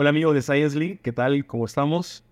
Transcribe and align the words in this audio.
Hola 0.00 0.10
amigos 0.10 0.32
de 0.32 0.42
Science 0.42 0.78
League, 0.78 1.00
¿qué 1.02 1.10
tal? 1.10 1.44
¿Cómo 1.44 1.64
estamos? 1.64 2.22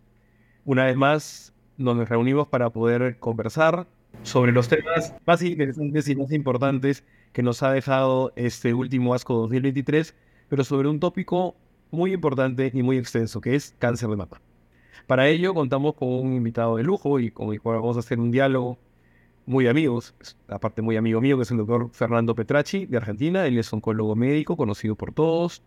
Una 0.64 0.84
vez 0.84 0.94
más 0.94 1.52
nos 1.76 2.08
reunimos 2.08 2.46
para 2.46 2.70
poder 2.70 3.18
conversar 3.18 3.88
sobre 4.22 4.52
los 4.52 4.68
temas 4.68 5.16
más 5.26 5.42
interesantes 5.42 6.08
y 6.08 6.14
más 6.14 6.30
importantes 6.30 7.02
que 7.32 7.42
nos 7.42 7.64
ha 7.64 7.72
dejado 7.72 8.32
este 8.36 8.72
último 8.72 9.14
ASCO 9.14 9.34
2023, 9.34 10.14
pero 10.48 10.62
sobre 10.62 10.88
un 10.88 11.00
tópico 11.00 11.56
muy 11.90 12.12
importante 12.12 12.70
y 12.72 12.84
muy 12.84 12.98
extenso, 12.98 13.40
que 13.40 13.56
es 13.56 13.74
cáncer 13.80 14.10
de 14.10 14.16
mama. 14.16 14.40
Para 15.08 15.26
ello 15.26 15.52
contamos 15.52 15.94
con 15.94 16.08
un 16.08 16.34
invitado 16.34 16.76
de 16.76 16.84
lujo 16.84 17.18
y 17.18 17.32
con 17.32 17.52
el 17.52 17.60
cual 17.60 17.80
vamos 17.80 17.96
a 17.96 17.98
hacer 17.98 18.20
un 18.20 18.30
diálogo 18.30 18.78
muy 19.44 19.66
amigos, 19.66 20.14
aparte 20.46 20.82
muy 20.82 20.96
amigo 20.96 21.20
mío, 21.20 21.36
que 21.36 21.42
es 21.42 21.50
el 21.50 21.56
doctor 21.56 21.90
Fernando 21.90 22.36
Petracci 22.36 22.86
de 22.86 22.98
Argentina. 22.98 23.44
Él 23.44 23.58
es 23.58 23.72
oncólogo 23.72 24.14
médico, 24.14 24.56
conocido 24.56 24.94
por 24.94 25.12
todos. 25.12 25.64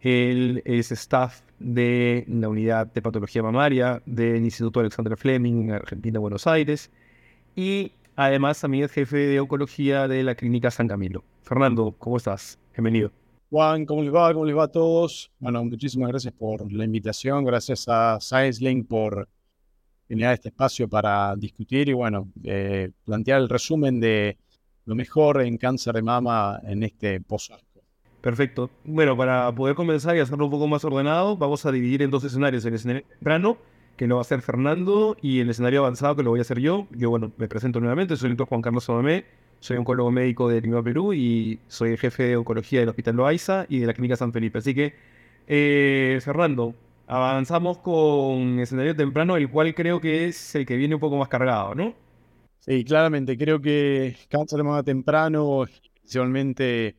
Él 0.00 0.62
es 0.64 0.92
staff 0.92 1.40
de 1.58 2.24
la 2.28 2.48
unidad 2.48 2.86
de 2.86 3.02
patología 3.02 3.42
mamaria 3.42 4.00
del 4.06 4.44
Instituto 4.44 4.80
Alexander 4.80 5.16
Fleming 5.16 5.64
en 5.64 5.72
Argentina, 5.72 6.20
Buenos 6.20 6.46
Aires. 6.46 6.90
Y 7.56 7.92
además 8.14 8.60
también 8.60 8.84
es 8.84 8.92
jefe 8.92 9.16
de 9.16 9.40
oncología 9.40 10.06
de 10.06 10.22
la 10.22 10.36
Clínica 10.36 10.70
San 10.70 10.86
Camilo. 10.86 11.24
Fernando, 11.42 11.94
¿cómo 11.98 12.16
estás? 12.16 12.58
Bienvenido. 12.72 13.10
Juan, 13.50 13.86
¿cómo 13.86 14.02
les 14.02 14.14
va? 14.14 14.32
¿Cómo 14.32 14.44
les 14.44 14.56
va 14.56 14.64
a 14.64 14.68
todos? 14.68 15.32
Bueno, 15.40 15.64
muchísimas 15.64 16.10
gracias 16.10 16.34
por 16.34 16.70
la 16.70 16.84
invitación. 16.84 17.44
Gracias 17.44 17.86
a 17.88 18.18
ScienceLink 18.20 18.86
por 18.86 19.28
generar 20.06 20.34
este 20.34 20.50
espacio 20.50 20.88
para 20.88 21.34
discutir 21.34 21.88
y, 21.88 21.92
bueno, 21.92 22.30
eh, 22.44 22.90
plantear 23.04 23.40
el 23.40 23.48
resumen 23.48 23.98
de 23.98 24.38
lo 24.84 24.94
mejor 24.94 25.42
en 25.42 25.58
cáncer 25.58 25.94
de 25.94 26.02
mama 26.02 26.60
en 26.62 26.82
este 26.82 27.20
post 27.20 27.52
Perfecto. 28.20 28.70
Bueno, 28.84 29.16
para 29.16 29.52
poder 29.54 29.76
comenzar 29.76 30.16
y 30.16 30.20
hacerlo 30.20 30.46
un 30.46 30.50
poco 30.50 30.66
más 30.66 30.84
ordenado, 30.84 31.36
vamos 31.36 31.64
a 31.66 31.72
dividir 31.72 32.02
en 32.02 32.10
dos 32.10 32.24
escenarios. 32.24 32.64
El 32.64 32.74
escenario 32.74 33.04
temprano, 33.08 33.58
que 33.96 34.06
lo 34.08 34.16
va 34.16 34.20
a 34.20 34.22
hacer 34.22 34.42
Fernando, 34.42 35.16
y 35.22 35.40
el 35.40 35.50
escenario 35.50 35.80
avanzado, 35.80 36.16
que 36.16 36.22
lo 36.24 36.30
voy 36.30 36.40
a 36.40 36.42
hacer 36.42 36.58
yo. 36.58 36.88
Yo, 36.90 37.10
bueno, 37.10 37.32
me 37.36 37.48
presento 37.48 37.78
nuevamente. 37.80 38.16
Soy 38.16 38.30
el 38.30 38.36
doctor 38.36 38.48
Juan 38.48 38.62
Carlos 38.62 38.84
Somamé. 38.84 39.24
Soy 39.60 39.76
oncólogo 39.76 40.10
médico 40.10 40.48
de 40.48 40.60
Lima, 40.60 40.82
Perú, 40.82 41.12
y 41.14 41.60
soy 41.68 41.90
el 41.92 41.98
jefe 41.98 42.24
de 42.24 42.36
oncología 42.36 42.80
del 42.80 42.88
Hospital 42.88 43.16
Loaiza 43.16 43.66
y 43.68 43.80
de 43.80 43.86
la 43.86 43.94
Clínica 43.94 44.16
San 44.16 44.32
Felipe. 44.32 44.58
Así 44.58 44.74
que, 44.74 44.94
eh, 45.46 46.20
Fernando, 46.22 46.74
avanzamos 47.06 47.78
con 47.78 48.58
escenario 48.60 48.94
temprano, 48.96 49.36
el 49.36 49.50
cual 49.50 49.74
creo 49.74 50.00
que 50.00 50.26
es 50.26 50.54
el 50.54 50.66
que 50.66 50.76
viene 50.76 50.94
un 50.94 51.00
poco 51.00 51.16
más 51.16 51.28
cargado, 51.28 51.74
¿no? 51.74 51.94
Sí, 52.60 52.84
claramente. 52.84 53.36
Creo 53.38 53.60
que 53.60 54.16
cáncer 54.28 54.58
de 54.58 54.62
mama 54.64 54.82
temprano, 54.82 55.64
especialmente 55.64 56.96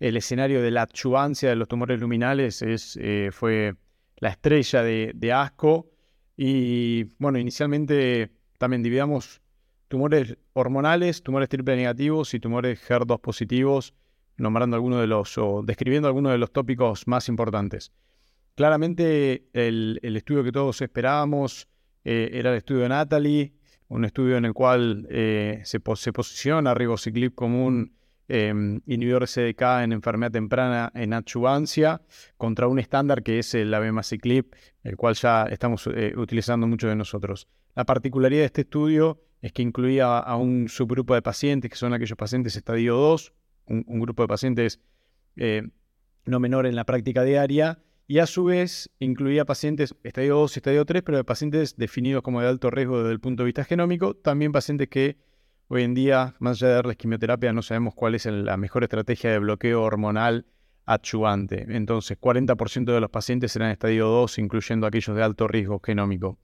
el 0.00 0.16
escenario 0.16 0.62
de 0.62 0.70
la 0.70 0.82
adjuvancia 0.82 1.48
de 1.48 1.56
los 1.56 1.68
tumores 1.68 2.00
luminales, 2.00 2.62
es, 2.62 2.98
eh, 3.00 3.30
fue 3.32 3.74
la 4.18 4.30
estrella 4.30 4.82
de, 4.82 5.32
ASCO. 5.32 5.90
Y 6.36 7.04
bueno, 7.18 7.38
inicialmente 7.38 8.30
también 8.58 8.82
dividamos 8.82 9.40
tumores 9.88 10.36
hormonales, 10.52 11.22
tumores 11.22 11.48
triple 11.48 11.76
negativos 11.76 12.34
y 12.34 12.40
tumores 12.40 12.80
HER2 12.88 13.20
positivos, 13.20 13.94
nombrando 14.36 14.76
algunos 14.76 15.00
de 15.00 15.08
los, 15.08 15.36
o 15.38 15.62
describiendo 15.64 16.06
algunos 16.06 16.32
de 16.32 16.38
los 16.38 16.52
tópicos 16.52 17.08
más 17.08 17.28
importantes. 17.28 17.92
Claramente 18.54 19.48
el, 19.52 20.00
estudio 20.02 20.44
que 20.44 20.52
todos 20.52 20.80
esperábamos 20.80 21.68
eh, 22.04 22.30
era 22.32 22.50
el 22.50 22.58
estudio 22.58 22.82
de 22.82 22.88
Natalie, 22.88 23.52
un 23.88 24.04
estudio 24.04 24.36
en 24.36 24.44
el 24.44 24.52
cual 24.52 25.06
eh, 25.10 25.60
se, 25.64 25.80
posiciona 25.80 26.74
ribociclib 26.74 27.34
como 27.34 27.64
un 27.64 27.97
em, 28.28 28.80
inhibidor 28.86 29.26
CDK 29.26 29.82
en 29.82 29.92
enfermedad 29.92 30.32
temprana 30.32 30.92
en 30.94 31.12
adjuvancia 31.12 32.02
contra 32.36 32.68
un 32.68 32.78
estándar 32.78 33.22
que 33.22 33.38
es 33.38 33.54
el 33.54 33.72
abemaciclib, 33.72 34.54
el 34.82 34.96
cual 34.96 35.14
ya 35.14 35.44
estamos 35.44 35.88
eh, 35.88 36.12
utilizando 36.16 36.66
muchos 36.66 36.90
de 36.90 36.96
nosotros. 36.96 37.48
La 37.74 37.84
particularidad 37.84 38.42
de 38.42 38.46
este 38.46 38.60
estudio 38.62 39.20
es 39.40 39.52
que 39.52 39.62
incluía 39.62 40.18
a 40.18 40.36
un 40.36 40.68
subgrupo 40.68 41.14
de 41.14 41.22
pacientes, 41.22 41.70
que 41.70 41.76
son 41.76 41.92
aquellos 41.92 42.16
pacientes 42.16 42.56
estadio 42.56 42.94
2, 42.96 43.32
un, 43.66 44.00
grupo 44.00 44.22
de 44.22 44.28
pacientes 44.28 44.80
no 46.24 46.40
menor 46.40 46.66
en 46.66 46.74
la 46.74 46.84
práctica 46.84 47.22
diaria, 47.22 47.78
y 48.10 48.20
a 48.20 48.26
su 48.26 48.44
vez 48.44 48.90
incluía 48.98 49.44
pacientes 49.44 49.94
estadio 50.02 50.36
2 50.36 50.56
y 50.56 50.58
estadio 50.60 50.84
3, 50.86 51.02
pero 51.02 51.18
de 51.18 51.24
pacientes 51.24 51.76
definidos 51.76 52.22
como 52.22 52.40
de 52.40 52.48
alto 52.48 52.70
riesgo 52.70 52.98
desde 52.98 53.12
el 53.12 53.20
punto 53.20 53.42
de 53.42 53.46
vista 53.46 53.64
genómico, 53.64 54.14
también 54.14 54.50
pacientes 54.50 54.88
que 54.88 55.18
hoy 55.68 55.82
en 55.82 55.94
día, 55.94 56.34
más 56.38 56.60
allá 56.60 56.68
de 56.68 56.74
darles 56.74 56.96
quimioterapia, 56.96 57.52
no 57.52 57.62
sabemos 57.62 57.94
cuál 57.94 58.14
es 58.14 58.26
la 58.26 58.56
mejor 58.56 58.82
estrategia 58.84 59.30
de 59.30 59.38
bloqueo 59.38 59.82
hormonal 59.82 60.46
adyuvante. 60.86 61.66
Entonces, 61.68 62.18
40% 62.18 62.92
de 62.92 63.00
los 63.00 63.10
pacientes 63.10 63.54
eran 63.54 63.70
estadio 63.70 64.06
2, 64.08 64.38
incluyendo 64.38 64.86
aquellos 64.86 65.14
de 65.14 65.22
alto 65.22 65.46
riesgo 65.46 65.80
genómico. 65.84 66.38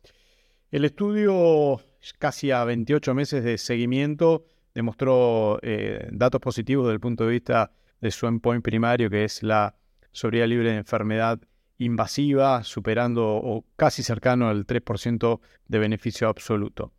El 0.70 0.84
estudio, 0.84 1.80
casi 2.18 2.50
a 2.50 2.64
28 2.64 3.14
meses 3.14 3.44
de 3.44 3.56
seguimiento, 3.58 4.44
demostró 4.74 5.58
eh, 5.62 6.08
datos 6.12 6.40
positivos 6.40 6.86
desde 6.86 6.94
el 6.94 7.00
punto 7.00 7.24
de 7.24 7.32
vista 7.32 7.72
de 8.00 8.10
su 8.10 8.26
endpoint 8.26 8.62
primario, 8.62 9.08
que 9.08 9.24
es 9.24 9.42
la 9.42 9.76
sobriedad 10.12 10.46
libre 10.46 10.72
de 10.72 10.78
enfermedad 10.78 11.40
invasiva, 11.78 12.62
superando 12.62 13.24
o 13.26 13.64
casi 13.76 14.02
cercano 14.02 14.48
al 14.48 14.66
3% 14.66 15.40
de 15.68 15.78
beneficio 15.78 16.28
absoluto. 16.28 16.92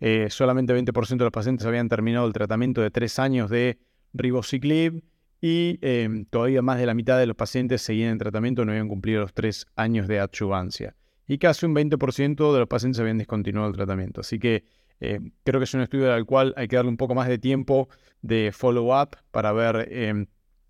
Eh, 0.00 0.28
solamente 0.30 0.74
20% 0.74 1.18
de 1.18 1.24
los 1.24 1.32
pacientes 1.32 1.66
habían 1.66 1.88
terminado 1.88 2.26
el 2.26 2.32
tratamiento 2.32 2.80
de 2.80 2.90
tres 2.90 3.18
años 3.18 3.50
de 3.50 3.78
ribociclib 4.12 5.02
y 5.40 5.78
em, 5.82 6.24
todavía 6.24 6.62
más 6.62 6.78
de 6.78 6.86
la 6.86 6.94
mitad 6.94 7.18
de 7.18 7.26
los 7.26 7.36
pacientes 7.36 7.82
seguían 7.82 8.10
en 8.10 8.18
tratamiento 8.18 8.64
no 8.64 8.72
habían 8.72 8.88
cumplido 8.88 9.20
los 9.22 9.34
tres 9.34 9.66
años 9.76 10.08
de 10.08 10.20
adyuvancia. 10.20 10.96
Y 11.26 11.38
casi 11.38 11.66
un 11.66 11.74
20% 11.74 12.52
de 12.52 12.58
los 12.58 12.68
pacientes 12.68 13.00
habían 13.00 13.18
descontinuado 13.18 13.68
el 13.68 13.76
tratamiento. 13.76 14.20
Así 14.20 14.38
que 14.38 14.64
eh, 15.00 15.20
creo 15.44 15.60
que 15.60 15.64
es 15.64 15.74
un 15.74 15.82
estudio 15.82 16.12
al 16.12 16.24
cual 16.24 16.54
hay 16.56 16.68
que 16.68 16.76
darle 16.76 16.90
un 16.90 16.96
poco 16.96 17.14
más 17.14 17.28
de 17.28 17.38
tiempo 17.38 17.88
de 18.22 18.50
follow-up 18.52 19.16
para 19.30 19.52
ver 19.52 19.88
em, 19.92 20.26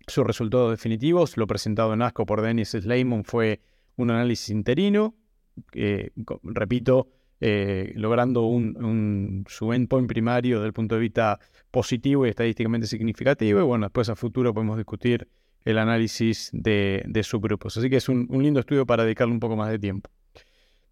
sus 0.07 0.25
resultados 0.25 0.71
definitivos. 0.71 1.37
Lo 1.37 1.47
presentado 1.47 1.93
en 1.93 2.01
ASCO 2.01 2.25
por 2.25 2.41
Dennis 2.41 2.69
Slayman 2.69 3.23
fue 3.23 3.61
un 3.95 4.11
análisis 4.11 4.49
interino, 4.49 5.15
repito, 6.43 7.07
eh, 7.41 7.93
logrando 7.95 8.45
un, 8.45 9.45
su 9.47 9.71
endpoint 9.73 10.07
primario 10.07 10.57
desde 10.57 10.67
el 10.67 10.73
punto 10.73 10.95
de 10.95 11.01
vista 11.01 11.39
positivo 11.71 12.25
y 12.25 12.29
estadísticamente 12.29 12.87
significativo. 12.87 13.59
Y 13.59 13.63
bueno, 13.63 13.85
después 13.85 14.09
a 14.09 14.15
futuro 14.15 14.53
podemos 14.53 14.77
discutir 14.77 15.27
el 15.65 15.77
análisis 15.77 16.49
de, 16.53 17.21
subgrupos. 17.23 17.77
Así 17.77 17.89
que 17.89 17.97
es 17.97 18.09
un, 18.09 18.27
lindo 18.31 18.59
estudio 18.59 18.85
para 18.85 19.03
dedicarle 19.03 19.33
un 19.33 19.39
poco 19.39 19.55
más 19.55 19.69
de 19.69 19.79
tiempo. 19.79 20.09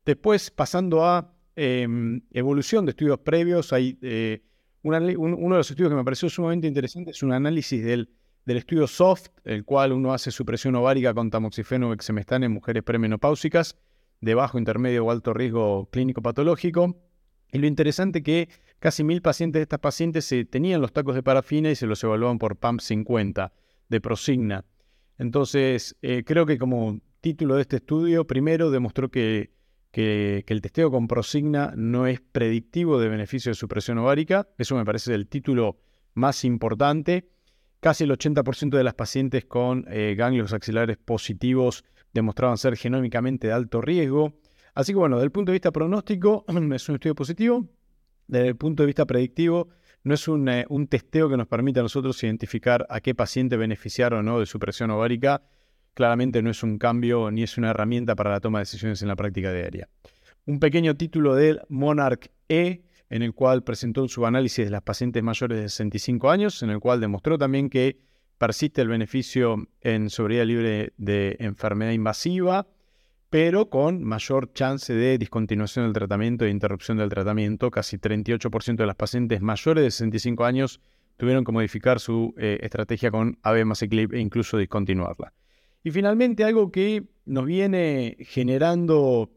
Después, 0.06 0.52
pasando 0.52 1.06
a 1.06 1.34
em, 1.56 2.22
evolución 2.32 2.86
de 2.86 2.92
estudios 2.92 3.20
previos, 3.20 3.74
hay 3.74 3.98
eh, 4.02 4.42
uno 4.84 5.00
de 5.00 5.58
los 5.58 5.70
estudios 5.70 5.90
que 5.90 5.96
me 5.96 6.04
pareció 6.04 6.30
sumamente 6.30 6.68
interesante, 6.68 7.12
es 7.12 7.24
un 7.24 7.34
análisis 7.34 7.84
del 7.84 8.10
del 8.48 8.58
estudio 8.58 8.88
SOFT, 8.88 9.28
el 9.44 9.66
cual 9.66 9.92
uno 9.92 10.14
hace 10.14 10.32
supresión 10.32 10.74
ovárica 10.76 11.14
con 11.14 11.30
tamoxifeno 11.30 11.90
o 11.90 11.94
exemestán 11.94 12.46
en 12.46 12.54
mujeres 12.54 12.82
premenopáusicas 12.82 13.78
de 14.22 14.36
bajo, 14.36 14.58
intermedio 14.58 15.06
o 15.06 15.12
alto 15.12 15.34
riesgo 15.34 15.90
clínico 15.92 16.22
patológico. 16.22 16.98
Y 17.52 17.60
lo 17.60 17.68
interesante 17.68 18.24
que 18.24 18.50
casi 18.80 19.04
mil 19.04 19.22
pacientes 19.22 19.60
de 19.60 19.64
estas 19.64 19.80
pacientes 19.80 20.26
se 20.26 20.46
tenían 20.46 20.82
los 20.82 20.94
tacos 20.94 21.16
de 21.16 21.24
parafina 21.24 21.72
y 21.72 21.76
se 21.76 21.88
los 21.88 22.04
evaluaban 22.04 22.40
por 22.40 22.58
PAMP 22.58 22.82
50 22.82 23.54
de 23.90 24.02
Prosigna. 24.02 24.66
Entonces, 25.18 25.96
eh, 26.02 26.24
creo 26.26 26.46
que 26.46 26.58
como 26.58 27.00
título 27.22 27.56
de 27.56 27.62
este 27.62 27.78
estudio, 27.78 28.28
primero 28.28 28.70
demostró 28.70 29.10
que, 29.10 29.52
que, 29.92 30.44
el 30.48 30.62
testeo 30.62 30.92
con 30.92 31.08
Prosigna 31.08 31.74
no 31.76 32.06
es 32.08 32.22
predictivo 32.22 33.00
de 33.00 33.10
beneficio 33.10 33.50
de 33.50 33.56
supresión 33.56 33.98
ovárica. 33.98 34.48
Eso 34.58 34.76
me 34.76 34.86
parece 34.86 35.14
el 35.14 35.28
título 35.28 35.80
más 36.14 36.44
importante. 36.44 37.30
Casi 37.80 38.04
el 38.04 38.12
80% 38.12 38.76
de 38.76 38.84
las 38.84 38.96
pacientes 38.96 39.46
con 39.46 39.86
eh, 39.90 40.16
ganglios 40.18 40.54
axilares 40.54 40.98
positivos 40.98 41.84
demostraban 42.14 42.58
ser 42.58 42.78
genómicamente 42.78 43.48
de 43.48 43.54
alto 43.54 43.82
riesgo. 43.82 44.34
Así 44.74 44.94
que 44.94 44.98
bueno, 44.98 45.18
desde 45.18 45.26
el 45.26 45.32
punto 45.32 45.52
de 45.52 45.56
vista 45.56 45.72
pronóstico 45.72 46.46
es 46.74 46.90
un 46.90 46.96
estudio 46.96 47.16
positivo. 47.16 47.68
Desde 48.28 48.50
el 48.50 48.56
punto 48.58 48.84
de 48.84 48.88
vista 48.88 49.06
predictivo, 49.06 49.70
no 50.04 50.14
es 50.14 50.28
un, 50.28 50.50
eh, 50.50 50.66
un 50.70 50.88
testeo 50.88 51.30
que 51.30 51.38
nos 51.38 51.48
permita 51.48 51.80
a 51.80 51.84
nosotros 51.84 52.22
identificar 52.24 52.86
a 52.90 53.00
qué 53.00 53.16
paciente 53.16 53.56
beneficiar 53.56 54.14
o 54.14 54.22
no 54.22 54.40
de 54.40 54.46
su 54.46 54.60
presión 54.60 54.92
ovárica. 54.92 55.44
Claramente 55.94 56.42
no 56.42 56.50
es 56.50 56.62
un 56.62 56.78
cambio 56.78 57.32
ni 57.32 57.44
es 57.44 57.58
una 57.58 57.72
herramienta 57.72 58.16
para 58.16 58.32
la 58.32 58.40
toma 58.40 58.60
de 58.60 58.64
decisiones 58.64 59.02
en 59.02 59.08
la 59.08 59.16
práctica 59.16 59.52
diaria. 59.54 59.90
Un 60.46 60.60
pequeño 60.60 60.96
título 60.96 61.36
del 61.36 61.62
Monarch 61.70 62.30
E 62.50 62.84
en 63.10 63.22
el 63.22 63.34
cual 63.34 63.64
presentó 63.64 64.08
su 64.08 64.26
análisis 64.26 64.66
de 64.66 64.72
las 64.72 64.82
pacientes 64.82 65.24
mayores 65.24 65.60
de 65.60 65.70
65 65.70 66.30
años, 66.30 66.62
en 66.64 66.70
el 66.70 66.80
cual 66.80 67.00
demostró 67.00 67.38
también 67.38 67.70
que 67.70 68.00
persiste 68.38 68.82
el 68.82 68.88
beneficio 68.88 69.68
en 69.82 70.10
sobriedad 70.10 70.46
libre 70.46 70.94
de 70.98 71.38
enfermedad 71.40 71.92
invasiva, 71.92 72.68
pero 73.30 73.70
con 73.70 74.04
mayor 74.04 74.54
chance 74.54 74.94
de 74.94 75.18
discontinuación 75.18 75.86
del 75.86 75.94
tratamiento 75.94 76.46
e 76.46 76.50
interrupción 76.50 76.98
del 76.98 77.10
tratamiento. 77.10 77.72
Casi 77.72 77.98
38% 77.98 78.76
de 78.76 78.86
las 78.86 78.96
pacientes 78.96 79.42
mayores 79.42 79.84
de 79.84 79.92
65 79.92 80.46
años 80.46 80.80
tuvieron 81.18 81.44
que 81.44 81.52
modificar 81.52 82.00
su 82.00 82.34
eh, 82.38 82.60
estrategia 82.62 83.12
con 83.12 83.38
abemaciclib 83.42 84.14
e 84.14 84.20
incluso 84.20 84.58
discontinuarla. 84.58 85.34
Y 85.84 85.92
finalmente 85.92 86.44
algo 86.44 86.72
que 86.72 87.04
nos 87.26 87.46
viene 87.46 88.18
generando 88.22 89.32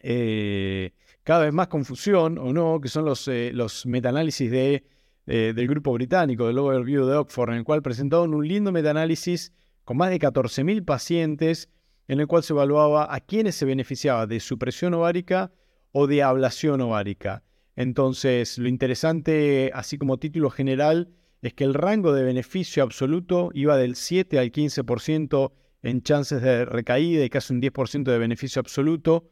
eh, 0.00 0.92
cada 1.24 1.44
vez 1.44 1.52
más 1.52 1.68
confusión, 1.68 2.38
o 2.38 2.52
no, 2.52 2.80
que 2.80 2.88
son 2.88 3.04
los, 3.04 3.26
eh, 3.28 3.50
los 3.52 3.86
metaanálisis 3.86 4.50
de, 4.50 4.84
del 5.26 5.66
grupo 5.66 5.92
británico, 5.92 6.46
del 6.46 6.58
Overview 6.58 7.04
de 7.04 7.16
Oxford, 7.16 7.50
en 7.50 7.58
el 7.58 7.64
cual 7.64 7.82
presentaron 7.82 8.32
un 8.32 8.46
lindo 8.46 8.72
metaanálisis 8.72 9.52
con 9.84 9.96
más 9.96 10.10
de 10.10 10.18
14.000 10.18 10.84
pacientes, 10.84 11.68
en 12.08 12.20
el 12.20 12.26
cual 12.26 12.42
se 12.42 12.52
evaluaba 12.52 13.12
a 13.12 13.20
quiénes 13.20 13.56
se 13.56 13.64
beneficiaba 13.64 14.26
de 14.26 14.40
supresión 14.40 14.94
ovárica 14.94 15.52
o 15.92 16.06
de 16.06 16.22
ablación 16.22 16.80
ovárica. 16.80 17.42
Entonces, 17.74 18.58
lo 18.58 18.68
interesante, 18.68 19.70
así 19.74 19.98
como 19.98 20.18
título 20.18 20.50
general, 20.50 21.10
es 21.42 21.54
que 21.54 21.64
el 21.64 21.74
rango 21.74 22.12
de 22.12 22.22
beneficio 22.22 22.82
absoluto 22.82 23.50
iba 23.52 23.76
del 23.76 23.96
7 23.96 24.38
al 24.38 24.50
15% 24.50 25.52
en 25.82 26.02
chances 26.02 26.42
de 26.42 26.64
recaída 26.64 27.24
y 27.24 27.30
casi 27.30 27.52
un 27.52 27.60
10% 27.60 28.04
de 28.04 28.18
beneficio 28.18 28.60
absoluto. 28.60 29.28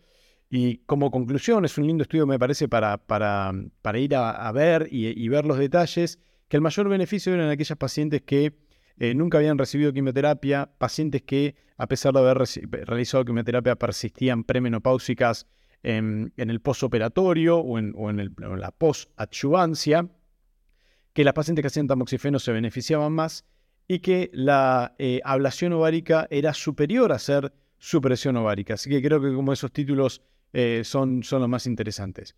Y 0.50 0.78
como 0.86 1.10
conclusión, 1.10 1.64
es 1.64 1.76
un 1.78 1.86
lindo 1.86 2.02
estudio, 2.02 2.26
me 2.26 2.38
parece, 2.38 2.68
para, 2.68 2.98
para, 2.98 3.52
para 3.82 3.98
ir 3.98 4.14
a, 4.14 4.50
ver 4.52 4.88
y, 4.90 5.28
ver 5.28 5.46
los 5.46 5.58
detalles, 5.58 6.18
que 6.48 6.56
el 6.56 6.62
mayor 6.62 6.88
beneficio 6.88 7.34
eran 7.34 7.50
aquellas 7.50 7.78
pacientes 7.78 8.22
que 8.22 8.54
eh, 8.98 9.14
nunca 9.14 9.38
habían 9.38 9.58
recibido 9.58 9.92
quimioterapia, 9.92 10.70
pacientes 10.78 11.22
que, 11.22 11.56
a 11.76 11.88
pesar 11.88 12.12
de 12.12 12.20
haber 12.20 12.38
realizado 12.86 13.24
quimioterapia, 13.24 13.74
persistían 13.76 14.44
premenopáusicas 14.44 15.46
en, 15.82 16.32
el 16.36 16.60
posoperatorio 16.60 17.58
o 17.58 17.78
en, 17.78 18.34
la 18.56 18.70
posadyuvancia, 18.70 20.08
que 21.12 21.24
las 21.24 21.34
pacientes 21.34 21.62
que 21.62 21.68
hacían 21.68 21.86
tamoxifeno 21.86 22.38
se 22.38 22.52
beneficiaban 22.52 23.12
más 23.12 23.44
y 23.86 24.00
que 24.00 24.30
la 24.32 24.94
eh, 24.98 25.20
ablación 25.24 25.72
ovárica 25.74 26.26
era 26.30 26.54
superior 26.54 27.12
a 27.12 27.18
ser 27.18 27.52
supresión 27.78 28.36
ovárica. 28.36 28.74
Así 28.74 28.88
que 28.88 29.02
creo 29.02 29.20
que 29.20 29.32
como 29.32 29.52
esos 29.52 29.70
títulos 29.72 30.22
eh, 30.54 30.80
son, 30.84 31.22
son 31.22 31.40
los 31.40 31.48
más 31.50 31.66
interesantes. 31.66 32.34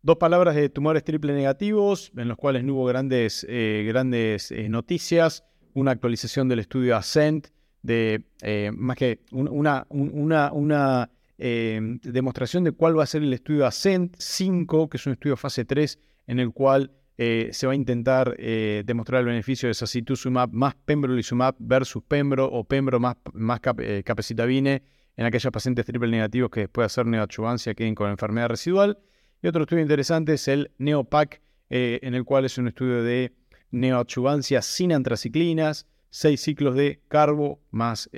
Dos 0.00 0.16
palabras 0.16 0.54
de 0.54 0.70
tumores 0.70 1.04
triple 1.04 1.34
negativos, 1.34 2.12
en 2.16 2.28
los 2.28 2.38
cuales 2.38 2.64
no 2.64 2.74
hubo 2.74 2.86
grandes, 2.86 3.44
eh, 3.48 3.84
grandes 3.86 4.50
noticias. 4.70 5.44
Una 5.74 5.90
actualización 5.90 6.48
del 6.48 6.60
estudio 6.60 6.96
ASCENT, 6.96 7.48
de 7.82 8.24
más 8.72 8.96
que 8.96 9.20
una, 9.32 9.86
una, 9.90 10.50
una 10.52 11.10
demostración 11.36 12.64
de 12.64 12.72
cuál 12.72 12.98
va 12.98 13.02
a 13.02 13.06
ser 13.06 13.22
el 13.22 13.32
estudio 13.34 13.66
ASCENT 13.66 14.16
5, 14.18 14.88
que 14.88 14.96
es 14.96 15.06
un 15.06 15.12
estudio 15.12 15.36
fase 15.36 15.66
3, 15.66 15.98
en 16.28 16.40
el 16.40 16.52
cual 16.52 16.92
eh, 17.18 17.48
se 17.52 17.66
va 17.66 17.72
a 17.72 17.76
intentar 17.76 18.36
eh, 18.38 18.82
demostrar 18.84 19.20
el 19.20 19.26
beneficio 19.26 19.68
de 19.68 19.74
sacituzumab 19.74 20.52
más 20.52 20.74
pembrolizumab 20.74 21.54
versus 21.58 22.02
pembro 22.02 22.44
o 22.44 22.64
pembro 22.64 23.00
más, 23.00 23.16
más 23.32 23.60
eh, 23.78 24.02
en 25.16 25.26
aquellos 25.26 25.50
pacientes 25.52 25.86
triple 25.86 26.08
negativos 26.08 26.50
que 26.50 26.60
después 26.60 26.84
de 26.84 26.86
hacer 26.86 27.06
neoadjuvancia 27.06 27.74
queden 27.74 27.94
con 27.94 28.10
enfermedad 28.10 28.48
residual. 28.48 28.98
Y 29.42 29.48
otro 29.48 29.62
estudio 29.62 29.82
interesante 29.82 30.34
es 30.34 30.48
el 30.48 30.70
NeoPAC, 30.78 31.40
en 31.68 32.14
el 32.14 32.24
cual 32.24 32.44
es 32.44 32.58
un 32.58 32.68
estudio 32.68 33.02
de 33.02 33.32
neoadjuvancia 33.70 34.62
sin 34.62 34.92
antraciclinas, 34.92 35.86
seis 36.10 36.40
ciclos 36.40 36.74
de 36.74 37.00
carbo 37.08 37.60
más 37.70 38.08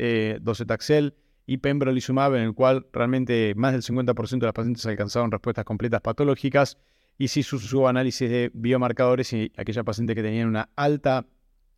docetaxel 0.41 1.15
y 1.47 1.59
pembrolizumab, 1.59 2.35
en 2.35 2.43
el 2.43 2.55
cual 2.55 2.87
realmente 2.93 3.55
más 3.57 3.73
del 3.73 3.83
50% 3.83 4.39
de 4.39 4.47
las 4.47 4.53
pacientes 4.53 4.85
alcanzaron 4.87 5.31
respuestas 5.31 5.65
completas 5.65 6.01
patológicas 6.01 6.77
y 7.19 7.29
si 7.29 7.43
su, 7.43 7.89
análisis 7.89 8.31
de 8.31 8.51
biomarcadores 8.55 9.33
y 9.33 9.53
aquella 9.57 9.83
paciente 9.83 10.15
que 10.15 10.23
tenían 10.23 10.49
una 10.49 10.71
alta, 10.77 11.27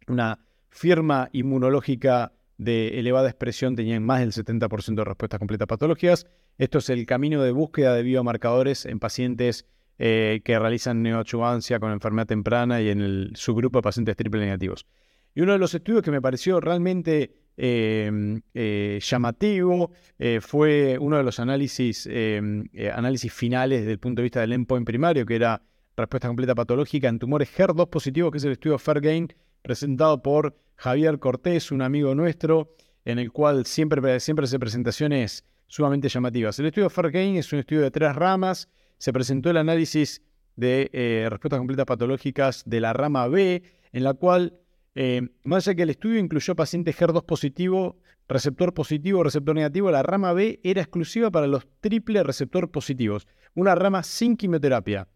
una 0.07 0.39
firma 0.69 1.31
inmunológica 1.33 2.33
de 2.63 2.99
elevada 2.99 3.29
expresión 3.29 3.77
tenían 3.77 4.03
más 4.03 4.21
del 4.21 4.33
70% 4.33 4.95
de 4.95 5.05
respuestas 5.05 5.39
completas 5.39 5.67
patológicas. 5.67 6.27
Esto 6.59 6.79
es 6.79 6.91
el 6.91 7.07
camino 7.07 7.43
de 7.43 7.53
búsqueda 7.53 7.95
de 7.95 8.03
biomarcadores 8.03 8.87
en 8.87 8.99
pacientes 8.99 9.67
eh, 9.99 10.41
que 10.45 10.59
realizan 10.59 11.03
neoadjuvancia 11.03 11.79
con 11.81 11.93
enfermedad 11.93 12.27
temprana 12.27 12.81
y 12.81 12.89
en 12.89 13.01
el 13.01 13.33
subgrupo 13.35 13.79
de 13.79 13.83
pacientes 13.83 14.17
triple 14.17 14.41
negativos. 14.41 14.87
Y 15.35 15.43
uno 15.43 15.53
de 15.53 15.59
los 15.59 15.75
estudios 15.75 16.03
que 16.03 16.11
me 16.11 16.21
pareció 16.21 16.61
realmente 16.61 17.41
Em, 17.63 18.41
eh, 18.55 18.99
llamativo. 19.03 19.91
Eh, 20.19 20.41
fue 20.41 20.97
uno 20.99 21.19
de 21.19 21.23
los 21.23 21.41
análisis, 21.41 22.09
em, 22.11 22.65
análisis 22.95 23.31
finales 23.31 23.81
desde 23.81 23.93
el 23.93 23.99
punto 23.99 24.21
de 24.21 24.25
vista 24.25 24.41
del 24.41 24.55
endpoint 24.55 24.87
primario, 24.87 25.27
que 25.27 25.37
era 25.37 25.63
respuesta 25.95 26.29
completa 26.29 26.55
patológica 26.55 27.09
en 27.09 27.19
tumores 27.19 27.51
HER2 27.51 27.91
positivos, 27.91 28.33
que 28.33 28.39
es 28.39 28.45
el 28.45 28.53
estudio 28.53 28.79
Fairgain, 28.79 29.29
presentado 29.63 30.23
por 30.23 30.57
Javier 30.77 31.19
Cortés, 31.19 31.73
un 31.73 31.83
amigo 31.83 32.15
nuestro, 32.15 32.75
en 33.05 33.19
el 33.19 33.33
cual 33.33 33.67
siempre, 33.67 34.21
siempre 34.21 34.45
hace 34.45 34.59
presentaciones 34.59 35.45
sumamente 35.67 36.09
llamativas. 36.09 36.59
El 36.59 36.67
estudio 36.67 36.91
Fairgain 36.91 37.37
es 37.37 37.53
un 37.53 37.61
estudio 37.61 37.83
de 37.83 37.91
tres 37.91 38.15
ramas. 38.15 38.69
Se 38.99 39.13
presentó 39.13 39.51
el 39.51 39.57
análisis 39.57 40.23
de 40.57 40.91
respuestas 41.31 41.59
completas 41.59 41.87
patológicas 41.87 42.63
de 42.67 42.81
la 42.81 42.93
rama 42.93 43.29
B, 43.29 43.63
en 43.93 44.05
la 44.05 44.15
cual 44.15 44.61
eh, 44.95 45.29
más 45.45 45.67
allá 45.67 45.77
que 45.77 45.83
el 45.83 45.91
estudio 45.91 46.19
incluyó 46.19 46.57
pacientes 46.57 46.99
HER2 46.99 47.25
positivo, 47.25 47.99
receptor 48.29 48.75
positivo, 48.75 49.23
receptor 49.23 49.55
negativo, 49.55 49.91
la 49.91 50.03
rama 50.03 50.33
B 50.33 50.61
era 50.63 50.81
exclusiva 50.81 51.31
para 51.31 51.47
los 51.47 51.67
triple 51.81 52.23
receptor 52.23 52.71
positivos, 52.71 53.27
una 53.55 53.75
rama 53.75 54.03
sin 54.03 54.37
quimioterapia, 54.37 55.09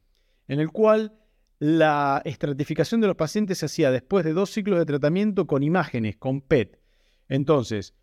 en 0.48 0.60
el 0.60 0.70
cual 0.70 1.12
la 1.58 2.22
estratificación 2.24 3.00
de 3.00 3.06
los 3.06 3.16
pacientes 3.16 3.58
se 3.58 3.66
hacía 3.66 3.90
después 3.90 4.24
de 4.24 4.32
dos 4.32 4.50
ciclos 4.50 4.78
de 4.78 4.86
tratamiento 4.86 5.46
con 5.46 5.62
imágenes, 5.62 6.16
con 6.16 6.40
PET. 6.40 6.80
Entonces, 7.28 7.94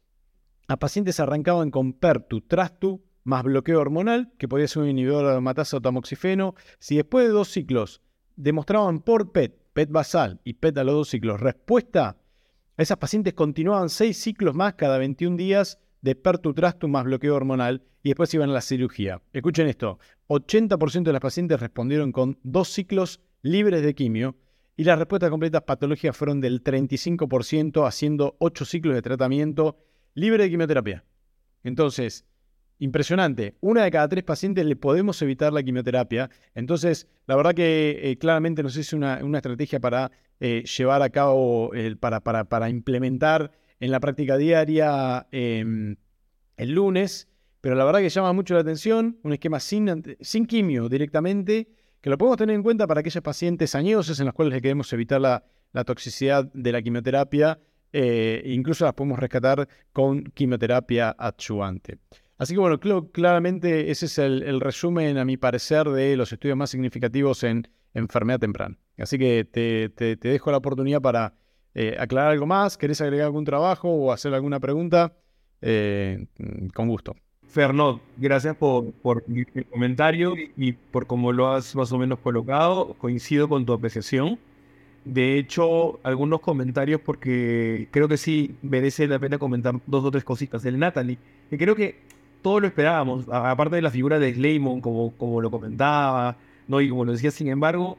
a 0.67 0.77
pacientes 0.77 1.19
arrancaban 1.19 1.71
con 1.71 1.93
PERTU, 1.93 2.41
TRASTU, 2.41 3.03
más 3.23 3.43
bloqueo 3.43 3.79
hormonal, 3.79 4.31
que 4.37 4.47
podía 4.47 4.67
ser 4.67 4.83
un 4.83 4.89
inhibidor 4.89 5.25
de 5.25 5.31
aromatasa 5.31 5.77
o 5.77 5.81
tamoxifeno. 5.81 6.55
Si 6.79 6.95
después 6.95 7.27
de 7.27 7.33
dos 7.33 7.49
ciclos 7.49 8.01
demostraban 8.35 9.01
por 9.01 9.31
PET 9.31 9.61
PET 9.73 9.89
basal 9.89 10.39
y 10.43 10.53
PET 10.53 10.77
a 10.77 10.83
los 10.83 10.95
dos 10.95 11.09
ciclos, 11.09 11.39
respuesta, 11.39 12.17
esas 12.77 12.97
pacientes 12.97 13.33
continuaban 13.33 13.89
seis 13.89 14.17
ciclos 14.17 14.55
más 14.55 14.73
cada 14.73 14.97
21 14.97 15.37
días 15.37 15.79
de 16.01 16.15
pertutrastum 16.15 16.91
más 16.91 17.05
bloqueo 17.05 17.35
hormonal 17.35 17.83
y 18.03 18.09
después 18.09 18.33
iban 18.33 18.49
a 18.49 18.53
la 18.53 18.61
cirugía. 18.61 19.21
Escuchen 19.33 19.67
esto, 19.67 19.99
80% 20.27 21.03
de 21.03 21.13
las 21.13 21.21
pacientes 21.21 21.59
respondieron 21.59 22.11
con 22.11 22.39
dos 22.43 22.69
ciclos 22.69 23.21
libres 23.41 23.83
de 23.83 23.93
quimio 23.95 24.35
y 24.77 24.83
las 24.83 24.97
respuestas 24.97 25.29
completas 25.29 25.63
patológicas 25.63 26.15
fueron 26.15 26.41
del 26.41 26.63
35% 26.63 27.87
haciendo 27.87 28.35
8 28.39 28.65
ciclos 28.65 28.95
de 28.95 29.01
tratamiento 29.01 29.77
libre 30.13 30.43
de 30.43 30.49
quimioterapia. 30.49 31.03
Entonces, 31.63 32.25
impresionante. 32.79 33.55
Una 33.61 33.83
de 33.83 33.91
cada 33.91 34.07
tres 34.07 34.23
pacientes 34.23 34.65
le 34.65 34.75
podemos 34.75 35.21
evitar 35.21 35.53
la 35.53 35.61
quimioterapia. 35.61 36.31
Entonces, 36.55 37.07
la 37.27 37.35
verdad 37.35 37.53
que 37.53 37.99
eh, 38.01 38.17
claramente 38.17 38.63
nos 38.63 38.75
es 38.75 38.91
una, 38.91 39.19
una 39.23 39.37
estrategia 39.37 39.79
para 39.79 40.11
eh, 40.39 40.63
llevar 40.63 41.03
a 41.03 41.09
cabo, 41.11 41.71
para, 41.99 42.21
para, 42.21 42.69
implementar 42.69 43.51
en 43.79 43.91
la 43.91 43.99
práctica 43.99 44.35
diaria 44.37 45.27
em, 45.31 45.95
el 46.57 46.71
lunes. 46.71 47.27
Pero 47.61 47.75
la 47.75 47.85
verdad 47.85 47.99
que 47.99 48.09
llama 48.09 48.33
mucho 48.33 48.55
la 48.55 48.61
atención, 48.61 49.19
un 49.21 49.33
esquema 49.33 49.59
sin, 49.59 50.17
sin 50.19 50.47
quimio 50.47 50.89
directamente, 50.89 51.69
que 52.01 52.09
lo 52.09 52.17
podemos 52.17 52.37
tener 52.37 52.55
en 52.55 52.63
cuenta 52.63 52.87
para 52.87 53.01
aquellos 53.01 53.23
pacientes 53.23 53.75
añosos 53.75 54.19
en 54.19 54.25
los 54.25 54.33
cuales 54.33 54.53
le 54.53 54.61
queremos 54.61 54.91
evitar 54.91 55.21
la, 55.21 55.43
toxicidad 55.85 56.51
de 56.53 56.71
la 56.71 56.81
quimioterapia. 56.81 57.59
Eh, 57.93 58.41
incluso 58.45 58.85
las 58.85 58.93
podemos 58.93 59.19
rescatar 59.19 59.67
con 59.93 60.23
quimioterapia 60.23 61.15
adyuvante. 61.17 61.99
Así 62.37 62.55
que 62.55 62.59
bueno, 62.59 62.79
claramente 63.11 63.91
ese 63.91 64.07
es 64.07 64.17
el, 64.17 64.59
resumen, 64.59 65.19
a 65.19 65.25
mi 65.25 65.37
parecer, 65.37 65.87
de 65.89 66.17
los 66.17 66.33
estudios 66.33 66.57
más 66.57 66.71
significativos 66.71 67.43
en 67.43 67.67
enfermedad 67.93 68.39
temprana. 68.39 68.79
Así 68.97 69.19
que 69.19 69.45
te, 69.45 70.15
dejo 70.15 70.49
la 70.49 70.57
oportunidad 70.57 71.01
para 71.01 71.35
eh, 71.75 71.95
aclarar 71.99 72.31
algo 72.31 72.47
más, 72.47 72.77
querés 72.77 72.99
agregar 73.01 73.27
algún 73.27 73.45
trabajo 73.45 73.89
o 73.89 74.11
hacer 74.11 74.33
alguna 74.33 74.59
pregunta, 74.59 75.13
eh, 75.61 76.25
con 76.73 76.87
gusto. 76.87 77.15
Fernando, 77.51 77.99
gracias 78.15 78.55
por, 78.55 78.91
por 78.93 79.25
el 79.27 79.65
comentario 79.65 80.35
y 80.55 80.71
por 80.71 81.05
cómo 81.05 81.33
lo 81.33 81.49
has 81.51 81.75
más 81.75 81.91
o 81.91 81.97
menos 81.97 82.19
colocado. 82.19 82.93
Coincido 82.93 83.49
con 83.49 83.65
tu 83.65 83.73
apreciación. 83.73 84.39
De 85.03 85.37
hecho, 85.37 85.99
algunos 86.03 86.39
comentarios 86.39 87.01
porque 87.01 87.89
creo 87.91 88.07
que 88.07 88.15
sí 88.17 88.55
merece 88.61 89.05
la 89.07 89.19
pena 89.19 89.37
comentar 89.37 89.75
dos 89.85 90.05
o 90.05 90.11
tres 90.11 90.23
cositas. 90.23 90.63
El 90.63 90.79
Natalie, 90.79 91.17
que 91.49 91.57
creo 91.57 91.75
que 91.75 91.99
todo 92.41 92.61
lo 92.61 92.67
esperábamos, 92.67 93.27
aparte 93.29 93.75
de 93.75 93.81
la 93.81 93.91
figura 93.91 94.17
de 94.17 94.33
Slayman, 94.33 94.79
como, 94.79 95.11
como 95.17 95.41
lo 95.41 95.51
comentaba, 95.51 96.37
¿no? 96.67 96.79
y 96.79 96.89
como 96.89 97.03
lo 97.03 97.11
decía, 97.11 97.31
sin 97.31 97.49
embargo, 97.49 97.97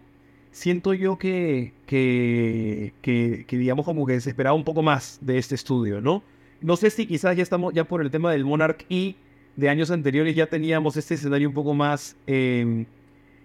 siento 0.50 0.94
yo 0.94 1.18
que, 1.18 1.74
que, 1.86 2.94
que, 3.02 3.44
digamos, 3.58 3.84
como 3.84 4.06
que 4.06 4.18
se 4.20 4.30
esperaba 4.30 4.54
un 4.54 4.64
poco 4.64 4.82
más 4.82 5.18
de 5.20 5.36
este 5.38 5.54
estudio, 5.54 6.00
¿no? 6.00 6.22
No 6.62 6.76
sé 6.76 6.90
si 6.90 7.06
quizás 7.06 7.36
ya 7.36 7.42
estamos, 7.42 7.74
ya 7.74 7.84
por 7.84 8.00
el 8.00 8.10
tema 8.10 8.32
del 8.32 8.44
Monarch 8.44 8.86
y 8.88 9.16
de 9.56 9.68
años 9.68 9.90
anteriores 9.90 10.34
ya 10.34 10.46
teníamos 10.46 10.96
este 10.96 11.14
escenario 11.14 11.48
un 11.48 11.54
poco 11.54 11.74
más 11.74 12.16
em, 12.26 12.86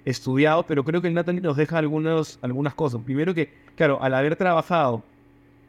estudiado, 0.05 0.65
pero 0.65 0.83
creo 0.83 1.01
que 1.01 1.07
el 1.07 1.13
Nathan 1.13 1.41
nos 1.41 1.57
deja 1.57 1.77
algunas, 1.77 2.39
algunas 2.41 2.73
cosas. 2.73 3.01
Primero 3.03 3.33
que, 3.33 3.49
claro, 3.75 4.01
al 4.01 4.13
haber 4.13 4.35
trabajado 4.35 5.03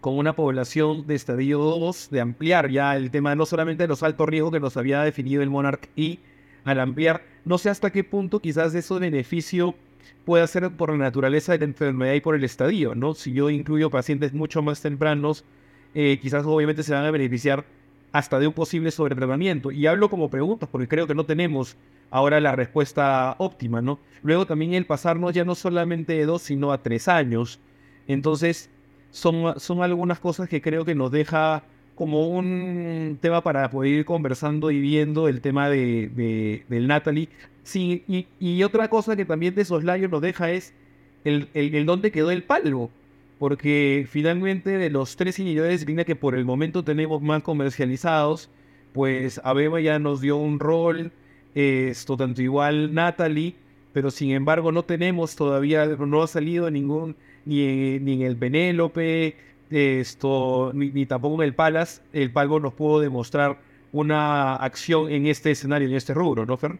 con 0.00 0.16
una 0.16 0.37
población 0.37 1.07
de 1.07 1.16
estadio 1.16 1.59
2, 1.59 2.11
de 2.11 2.21
ampliar 2.21 2.71
ya 2.71 2.97
el 2.97 3.11
tema 3.11 3.35
no 3.35 3.47
solamente 3.47 3.83
de 3.83 3.88
los 3.88 4.02
altos 4.02 4.28
riesgos 4.28 4.52
que 4.52 4.61
nos 4.61 4.76
había 4.76 5.02
definido 5.02 5.42
el 5.42 5.50
Monarch 5.50 5.88
y 5.97 6.21
al 6.64 6.80
ampliar, 6.80 7.23
no 7.45 7.59
sé 7.59 7.71
hasta 7.71 7.90
qué 7.90 8.04
punto 8.04 8.40
quizás 8.40 8.75
eso 8.75 9.00
beneficio 9.00 9.75
puede 10.25 10.47
ser 10.47 10.71
por 10.71 10.90
la 10.90 10.99
naturaleza 10.99 11.52
de 11.52 11.59
la 11.59 11.64
enfermedad 11.64 12.14
y 12.14 12.21
por 12.21 12.35
el 12.35 12.45
estadio, 12.45 12.95
¿no? 12.95 13.14
Si 13.14 13.33
yo 13.33 13.50
incluyo 13.50 13.90
pacientes 13.90 14.35
mucho 14.35 14.62
más 14.62 14.80
tempranos, 14.80 15.45
eh, 15.95 16.18
quizás 16.21 16.45
obviamente 16.47 16.83
se 16.83 16.92
van 16.92 17.04
a 17.04 17.11
beneficiar 17.11 17.64
hasta 18.12 18.38
de 18.38 18.46
un 18.46 18.52
posible 18.52 18.90
sobretratamiento. 18.90 19.70
Y 19.70 19.86
hablo 19.86 20.08
como 20.08 20.30
preguntas, 20.30 20.68
porque 20.70 20.88
creo 20.88 21.06
que 21.06 21.14
no 21.14 21.24
tenemos 21.24 21.76
ahora 22.10 22.40
la 22.40 22.56
respuesta 22.56 23.34
óptima, 23.38 23.82
¿no? 23.82 23.98
Luego 24.22 24.46
también 24.46 24.74
el 24.74 24.86
pasarnos 24.86 25.34
ya 25.34 25.44
no 25.44 25.54
solamente 25.54 26.14
de 26.14 26.26
dos, 26.26 26.42
sino 26.42 26.72
a 26.72 26.82
tres 26.82 27.08
años. 27.08 27.60
Entonces, 28.06 28.70
son, 29.10 29.58
son 29.58 29.82
algunas 29.82 30.18
cosas 30.18 30.48
que 30.48 30.60
creo 30.60 30.84
que 30.84 30.94
nos 30.94 31.10
deja 31.10 31.62
como 31.98 32.28
un 32.28 33.18
tema 33.20 33.42
para 33.42 33.68
poder 33.70 33.92
ir 33.92 34.04
conversando 34.04 34.70
y 34.70 34.80
viendo 34.80 35.26
el 35.26 35.40
tema 35.40 35.68
de, 35.68 36.62
del 36.68 36.86
Natalie. 36.86 37.28
Sí, 37.64 38.04
y, 38.38 38.62
otra 38.62 38.88
cosa 38.88 39.16
que 39.16 39.24
también 39.24 39.54
de 39.56 39.64
soslayo 39.64 40.08
nos 40.08 40.22
deja 40.22 40.50
es 40.52 40.72
el, 41.24 41.48
el, 41.54 41.84
dónde 41.86 42.12
quedó 42.12 42.30
el 42.30 42.44
palo. 42.44 42.90
Porque 43.38 44.07
finalmente 44.11 44.78
de 44.78 44.90
los 44.90 45.16
tres 45.16 45.38
inhibidores 45.38 45.87
de 45.87 46.04
que 46.04 46.16
por 46.16 46.35
el 46.35 46.45
momento 46.45 46.83
tenemos 46.83 47.23
más 47.23 47.42
comercializados, 47.42 48.50
pues 48.92 49.40
Abema 49.45 49.80
ya 49.80 49.99
nos 49.99 50.21
dio 50.21 50.37
un 50.37 50.59
rol, 50.59 51.12
esto 51.54 52.16
tanto 52.16 52.42
igual 52.42 52.95
Natalie, 52.95 53.54
pero 53.92 54.11
sin 54.11 54.33
embargo 54.33 54.73
no 54.73 54.85
tenemos 54.85 55.37
todavía, 55.37 55.87
no 55.87 56.23
ha 56.23 56.26
salido 56.26 56.71
ningún, 56.71 57.16
ni, 57.45 57.99
ni 58.00 58.14
en 58.14 58.23
el 58.23 58.37
Penélope, 58.37 59.37
esto, 59.71 60.73
ni, 60.75 61.07
tampoco 61.07 61.42
en 61.42 61.49
el 61.49 61.54
Palace, 61.54 62.02
el 62.12 62.33
Palgo 62.33 62.61
nos 62.61 62.75
pudo 62.75 63.00
demostrar 63.00 63.59
una 63.92 64.57
acción 64.57 65.11
en 65.11 65.26
este 65.26 65.50
escenario, 65.50 65.88
en 65.88 65.95
este 65.95 66.14
rubro, 66.14 66.47
¿no, 66.47 66.57
Fer? 66.57 66.78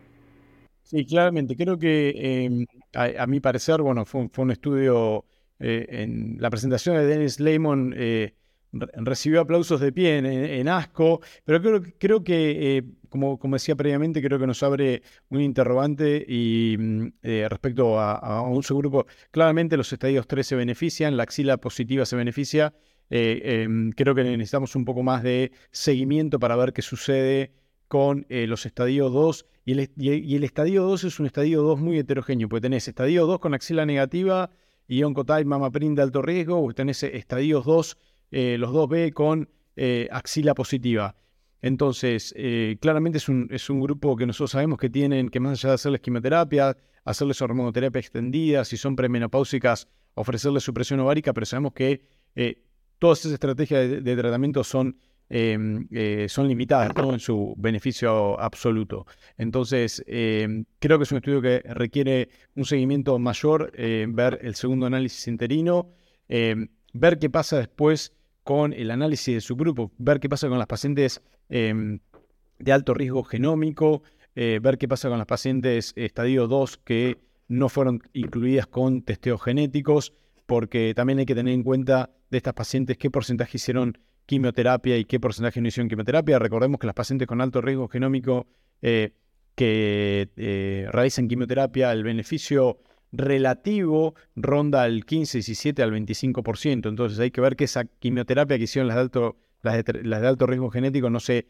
Sí, 0.83 1.05
claramente. 1.05 1.57
Creo 1.57 1.79
que 1.79 2.45
em, 2.47 2.67
a, 2.95 3.27
mi 3.27 3.41
parecer, 3.41 3.83
bueno, 3.83 4.05
fue, 4.05 4.29
un 4.37 4.51
estudio 4.51 5.25
eh, 5.61 5.87
en 5.89 6.37
la 6.41 6.51
presentación 6.51 6.97
de 6.97 7.07
Dennis 7.07 7.41
Lehman. 7.41 7.95
Eh, 7.97 8.35
recibió 8.73 9.41
aplausos 9.41 9.81
de 9.81 9.93
pie 9.93 10.19
en, 10.19 10.69
ASCO, 10.69 11.23
pero 11.45 11.63
creo, 11.63 11.83
creo 11.99 12.23
que, 12.23 12.77
eh, 12.77 12.83
como, 13.09 13.39
como, 13.39 13.57
decía 13.57 13.75
previamente, 13.75 14.21
creo 14.21 14.39
que 14.39 14.47
nos 14.47 14.63
abre 14.63 15.03
un 15.31 15.41
interrogante 15.41 16.23
y 16.29 16.77
mm, 16.79 17.07
respecto 17.49 17.99
a, 17.99 18.43
un 18.43 18.63
subgrupo. 18.63 19.07
Claramente 19.31 19.79
los 19.79 19.91
estadios 19.91 20.27
3 20.27 20.47
se 20.47 20.55
benefician, 20.55 21.17
la 21.17 21.23
axila 21.23 21.57
positiva 21.57 22.05
se 22.05 22.17
beneficia. 22.17 22.75
Em, 23.09 23.91
creo 23.93 24.15
que 24.15 24.23
necesitamos 24.23 24.77
un 24.77 24.85
poco 24.85 25.03
más 25.03 25.23
de 25.23 25.51
seguimiento 25.71 26.39
para 26.39 26.55
ver 26.55 26.75
qué 26.75 26.83
sucede 26.83 27.53
con 27.89 28.27
los 28.29 28.67
estadios 28.67 29.11
2 29.11 29.47
y 29.69 30.35
el, 30.35 30.45
estadio 30.45 30.83
2 30.85 31.05
es 31.05 31.21
un 31.21 31.27
estadio 31.27 31.61
2 31.61 31.79
muy 31.79 31.99
heterogéneo, 31.99 32.49
porque 32.49 32.63
tenés 32.63 32.89
estadio 32.89 33.27
2 33.27 33.39
con 33.39 33.53
axila 33.53 33.85
negativa 33.85 34.51
y 34.89 35.03
oncotype 35.03 35.45
mamaprint 35.45 35.97
de 35.97 36.03
alto 36.03 36.23
riesgo, 36.23 36.65
o 36.65 36.73
tenés 36.73 37.03
estadios 37.03 37.65
2, 37.67 37.99
eh, 38.31 38.57
los 38.59 38.71
2B 38.71 39.13
con 39.13 39.49
eh, 39.77 40.09
axila 40.11 40.55
positiva. 40.55 41.15
Entonces, 41.61 42.33
eh, 42.37 42.79
claramente 42.81 43.19
es 43.19 43.29
un, 43.29 43.49
es 43.51 43.69
un, 43.69 43.81
grupo 43.81 44.17
que 44.17 44.27
nosotros 44.27 44.53
sabemos 44.53 44.79
que 44.79 44.89
tienen, 44.89 45.29
que 45.29 45.41
más 45.41 45.59
allá 45.59 45.71
de 45.71 45.75
hacerles 45.75 46.01
quimioterapia, 46.01 46.77
hacerles 47.05 47.43
hormonoterapia 47.43 48.01
extendida, 48.01 48.65
si 48.65 48.77
son 48.77 48.97
premenopáusicas, 48.97 49.89
ofrecerles 50.15 50.63
supresión 50.63 51.01
ovárica, 51.01 51.33
pero 51.33 51.47
sabemos 51.47 51.73
que 51.73 52.03
todas 52.99 53.21
esas 53.21 53.33
estrategias 53.33 54.05
de 54.05 54.17
tratamiento 54.17 54.63
son 54.63 54.97
Em, 55.31 55.87
eh, 55.91 56.27
son 56.29 56.49
limitadas 56.49 56.91
en 56.97 57.21
su 57.21 57.55
beneficio 57.59 58.41
absoluto. 58.41 59.07
Entonces, 59.37 60.03
em, 60.07 60.65
creo 60.79 60.99
que 60.99 61.05
es 61.05 61.13
un 61.13 61.19
estudio 61.19 61.43
que 61.43 61.61
requiere 61.75 62.31
un 62.57 62.65
seguimiento 62.65 63.19
mayor, 63.19 63.71
eh, 63.75 64.07
ver 64.09 64.39
el 64.43 64.55
segundo 64.55 64.87
análisis 64.87 65.29
interino, 65.29 65.91
em, 66.29 66.69
ver 66.95 67.19
qué 67.19 67.29
pasa 67.29 67.59
después 67.59 68.13
con 68.43 68.73
el 68.73 68.91
análisis 68.91 69.35
de 69.35 69.41
su 69.43 69.55
grupo, 69.57 69.93
ver 69.99 70.19
qué 70.21 70.29
pasa 70.31 70.49
con 70.49 70.59
las 70.59 70.67
pacientes 70.67 71.21
de 71.51 72.73
alto 72.73 72.95
riesgo 72.95 73.23
genómico, 73.25 74.03
eh, 74.35 74.61
ver 74.63 74.79
qué 74.79 74.89
pasa 74.89 75.09
con 75.09 75.19
las 75.19 75.27
pacientes 75.27 75.93
estadio 75.97 76.47
2 76.47 76.77
que 76.79 77.19
no 77.49 77.69
fueron 77.69 78.03
incluidas 78.13 78.67
con 78.67 79.03
testeos 79.03 79.43
genéticos, 79.43 80.13
porque 80.47 80.93
también 80.95 81.19
hay 81.19 81.27
que 81.27 81.35
tener 81.35 81.55
en 81.55 81.63
cuenta 81.63 82.11
de 82.31 82.37
estas 82.39 82.55
pacientes 82.55 82.99
qué 82.99 83.11
porcentaje 83.11 83.57
hicieron 83.57 83.99
quimioterapia 84.29 84.99
y 84.99 85.07
qué 85.07 85.19
porcentaje 85.19 85.59
no 85.63 85.69
hicieron 85.69 85.89
quimioterapia. 85.89 86.39
Recordemos 86.39 86.79
que 86.79 86.87
las 86.87 86.95
pacientes 86.95 87.27
con 87.27 87.41
alto 87.41 87.63
riesgo 87.63 87.89
genómico 87.89 88.47
eh, 88.83 89.13
que 89.55 90.29
eh, 90.37 90.87
realizan 90.93 91.29
quimioterapia, 91.29 91.91
el 91.93 92.05
beneficio 92.05 92.79
relativo 93.11 94.15
ronda 94.37 94.83
al 94.83 95.07
15, 95.07 95.39
17, 95.39 95.83
al 95.83 95.93
25%. 95.93 96.91
Entonces 96.91 97.19
hay 97.19 97.31
que 97.31 97.41
ver 97.41 97.57
que 97.57 97.65
esa 97.65 97.87
quimioterapia 97.87 98.59
que 98.59 98.65
hicieron 98.65 98.87
las 98.89 98.97
de 98.97 99.01
alto, 99.01 99.37
las 99.63 99.83
de, 99.83 100.27
alto 100.27 100.47
riesgo 100.47 100.69
genético 100.69 101.09
no 101.09 101.21
se 101.21 101.47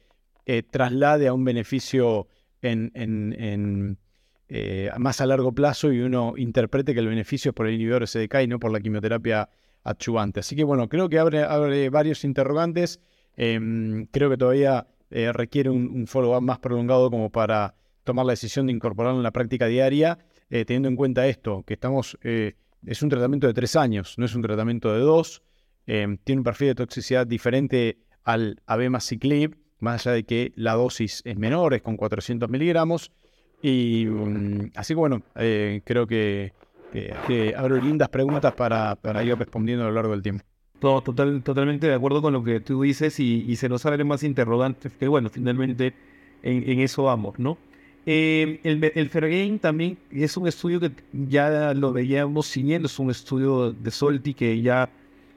eh, 0.47 0.63
traslade 0.63 1.27
a 1.27 1.33
un 1.33 1.45
beneficio 1.45 2.29
en, 2.63 3.99
más 4.99 5.21
a 5.21 5.27
largo 5.27 5.51
plazo 5.51 5.93
y 5.93 5.99
uno 5.99 6.35
interprete 6.37 6.95
que 6.95 7.01
el 7.01 7.09
beneficio 7.09 7.49
es 7.49 7.55
por 7.57 7.67
el 7.67 7.75
inhibidor 7.75 8.07
SDK 8.07 8.43
y 8.45 8.47
no 8.47 8.61
por 8.61 8.71
la 8.71 8.79
quimioterapia 8.79 9.49
Así 9.85 10.57
que 10.57 10.65
bueno, 10.65 10.89
creo 10.89 11.09
que 11.09 11.19
abre, 11.19 11.89
varios 11.91 12.25
interrogantes. 12.25 13.01
Em, 13.37 14.07
creo 14.07 14.29
que 14.31 14.37
todavía 14.37 14.87
eh, 15.11 15.33
requiere 15.33 15.71
un, 15.71 16.07
follow-up 16.07 16.43
más 16.43 16.59
prolongado 16.59 17.11
como 17.11 17.31
para 17.31 17.75
tomar 18.05 18.27
la 18.27 18.33
decisión 18.33 18.67
de 18.67 18.73
incorporarlo 18.73 19.19
en 19.19 19.23
la 19.23 19.31
práctica 19.31 19.67
diaria, 19.67 20.19
eh, 20.51 20.65
teniendo 20.65 20.89
en 20.89 20.97
cuenta 20.97 21.27
esto, 21.27 21.63
que 21.67 21.75
estamos, 21.75 22.19
eh, 22.23 22.55
es 22.87 23.03
un 23.03 23.09
tratamiento 23.09 23.47
de 23.47 23.55
tres 23.55 23.77
años, 23.77 24.15
no 24.19 24.25
es 24.25 24.35
un 24.35 24.43
tratamiento 24.43 24.93
de 24.93 25.01
dos, 25.01 25.43
em, 25.87 26.19
tiene 26.19 26.41
un 26.41 26.45
perfil 26.45 26.69
de 26.69 26.75
toxicidad 26.75 27.27
diferente 27.27 27.99
al 28.25 28.61
abemaciclib, 28.67 29.57
más 29.79 30.07
allá 30.07 30.15
de 30.17 30.25
que 30.25 30.53
la 30.57 30.75
dosis 30.75 31.23
es 31.25 31.37
menor, 31.37 31.75
es 31.75 31.83
con 31.83 31.97
400 31.97 32.49
miligramos, 32.51 33.13
y 33.63 34.07
mm, 34.07 34.73
así 34.77 34.95
que 34.95 34.99
bueno, 34.99 35.23
creo 35.35 36.07
que 36.07 36.53
que, 36.93 37.55
abro 37.57 37.77
lindas 37.77 38.09
preguntas 38.09 38.55
para, 38.55 38.97
para, 38.97 39.23
ir 39.23 39.37
respondiendo 39.37 39.85
a 39.85 39.89
lo 39.89 39.95
largo 39.95 40.13
del 40.13 40.23
tiempo. 40.23 40.45
Todo, 40.79 41.03
total, 41.03 41.43
totalmente 41.43 41.87
de 41.89 41.95
acuerdo 41.95 42.23
con 42.23 42.33
lo 42.33 42.45
que 42.45 42.61
tú 42.61 42.83
dices 42.83 43.19
y, 43.21 43.57
se 43.57 43.69
nos 43.69 43.85
abren 43.87 44.07
más 44.07 44.23
interrogantes 44.23 44.93
que, 44.93 45.09
bueno, 45.09 45.29
finalmente 45.29 45.95
en, 46.43 46.81
eso 46.81 47.05
vamos, 47.05 47.39
¿no? 47.39 47.59
Eh, 48.07 48.61
el, 48.63 48.91
el 48.95 49.11
Fergain 49.11 49.59
también 49.59 49.99
es 50.11 50.37
un 50.37 50.49
estudio 50.49 50.81
que 50.81 50.93
ya 51.13 51.75
lo 51.75 51.93
veíamos 51.93 52.47
siguiendo, 52.47 52.87
es 52.87 52.99
un 52.99 53.11
estudio 53.11 53.73
de 53.73 53.91
Solti 53.91 54.33
que 54.33 54.63
ya 54.63 54.89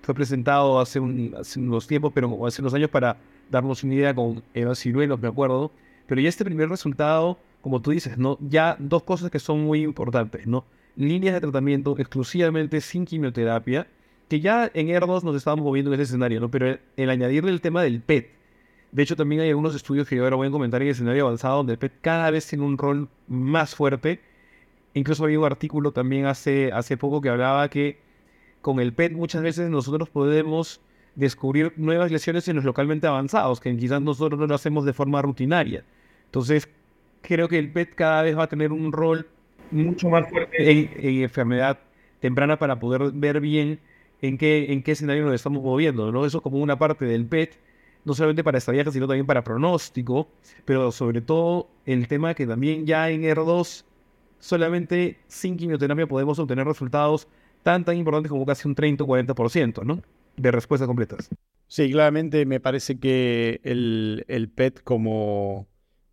fue 0.01 0.15
presentado 0.15 0.79
hace, 0.79 0.99
unos 0.99 1.87
tiempos, 1.87 2.11
pero 2.13 2.45
hace 2.45 2.61
unos 2.61 2.73
años 2.73 2.89
para 2.89 3.17
darnos 3.49 3.83
una 3.83 3.93
idea 3.95 4.13
con 4.13 4.43
Eva 4.53 4.75
Ciruelos, 4.75 5.19
me 5.19 5.27
acuerdo. 5.27 5.71
Pero 6.07 6.21
ya 6.21 6.29
este 6.29 6.43
primer 6.43 6.69
resultado, 6.69 7.37
como 7.61 7.81
tú 7.81 7.91
dices, 7.91 8.17
¿no? 8.17 8.37
Ya 8.41 8.75
dos 8.79 9.03
cosas 9.03 9.29
que 9.31 9.39
son 9.39 9.63
muy 9.63 9.83
importantes, 9.83 10.47
¿no? 10.47 10.65
Líneas 10.95 11.33
de 11.33 11.41
tratamiento 11.41 11.95
exclusivamente 11.97 12.81
sin 12.81 13.05
quimioterapia, 13.05 13.87
que 14.29 14.39
ya 14.39 14.71
en 14.73 14.87
ER2 14.87 15.23
nos 15.23 15.35
estábamos 15.35 15.65
moviendo 15.65 15.93
en 15.93 15.95
ese 15.95 16.03
escenario, 16.03 16.39
¿no? 16.39 16.49
Pero 16.49 16.77
el, 16.95 17.09
añadirle 17.09 17.51
el 17.51 17.61
tema 17.61 17.83
del 17.83 18.01
PET, 18.01 18.29
de 18.91 19.03
hecho 19.03 19.15
también 19.15 19.41
hay 19.41 19.49
algunos 19.49 19.75
estudios 19.75 20.07
que 20.07 20.15
yo 20.15 20.23
ahora 20.23 20.35
voy 20.35 20.47
a 20.47 20.51
comentar 20.51 20.81
en 20.81 20.87
el 20.87 20.91
escenario 20.93 21.25
avanzado 21.25 21.57
donde 21.57 21.73
el 21.73 21.79
PET 21.79 21.93
cada 22.01 22.31
vez 22.31 22.47
tiene 22.47 22.63
un 22.63 22.77
rol 22.77 23.09
más 23.27 23.75
fuerte. 23.75 24.21
Incluso 24.93 25.23
había 25.23 25.39
un 25.39 25.45
artículo 25.45 25.91
también 25.91 26.25
hace, 26.25 26.71
hace 26.71 26.97
poco 26.97 27.21
que 27.21 27.29
hablaba 27.29 27.69
que 27.69 27.99
con 28.61 28.79
el 28.79 28.93
PET 28.93 29.13
muchas 29.13 29.41
veces 29.41 29.69
nosotros 29.69 30.09
podemos 30.09 30.81
descubrir 31.15 31.73
nuevas 31.77 32.11
lesiones 32.11 32.47
en 32.47 32.55
los 32.57 32.65
localmente 32.65 33.07
avanzados, 33.07 33.59
que 33.59 33.75
quizás 33.75 34.01
nosotros 34.01 34.39
no 34.39 34.47
lo 34.47 34.55
hacemos 34.55 34.85
de 34.85 34.93
forma 34.93 35.21
rutinaria. 35.21 35.83
Entonces, 36.25 36.69
creo 37.21 37.47
que 37.47 37.59
el 37.59 37.71
PET 37.71 37.95
cada 37.95 38.21
vez 38.21 38.37
va 38.37 38.43
a 38.43 38.47
tener 38.47 38.71
un 38.71 38.91
rol 38.91 39.27
mucho 39.71 40.09
más 40.09 40.29
fuerte 40.29 40.57
en, 40.59 41.23
enfermedad 41.23 41.79
temprana 42.19 42.57
para 42.57 42.79
poder 42.79 43.11
ver 43.13 43.39
bien 43.39 43.79
en 44.21 44.37
qué, 44.37 44.71
en 44.71 44.83
qué 44.83 44.91
escenario 44.91 45.25
nos 45.25 45.33
estamos 45.33 45.63
moviendo, 45.63 46.11
¿no? 46.11 46.25
Eso 46.25 46.41
como 46.41 46.57
una 46.59 46.77
parte 46.77 47.05
del 47.05 47.25
PET, 47.25 47.57
no 48.05 48.13
solamente 48.13 48.43
para 48.43 48.57
estadística, 48.57 48.91
sino 48.91 49.07
también 49.07 49.25
para 49.25 49.43
pronóstico, 49.43 50.27
pero 50.65 50.91
sobre 50.91 51.21
todo 51.21 51.69
el 51.85 52.07
tema 52.07 52.33
que 52.33 52.45
también 52.45 52.85
ya 52.85 53.09
en 53.09 53.23
R2, 53.23 53.83
solamente 54.39 55.17
sin 55.27 55.57
quimioterapia 55.57 56.07
podemos 56.07 56.37
obtener 56.39 56.67
resultados 56.67 57.27
tan, 57.63 57.85
tan 57.85 57.97
importantes 57.97 58.29
como 58.31 58.45
casi 58.45 58.67
un 58.67 58.75
30 58.75 59.03
o 59.03 59.07
40%, 59.07 59.83
¿no? 59.83 60.01
De 60.37 60.51
respuestas 60.51 60.87
completas. 60.87 61.29
Sí, 61.67 61.89
claramente 61.91 62.45
me 62.45 62.59
parece 62.59 62.99
que 62.99 63.61
el, 63.63 64.25
el 64.27 64.49
PET 64.49 64.83
como, 64.83 65.67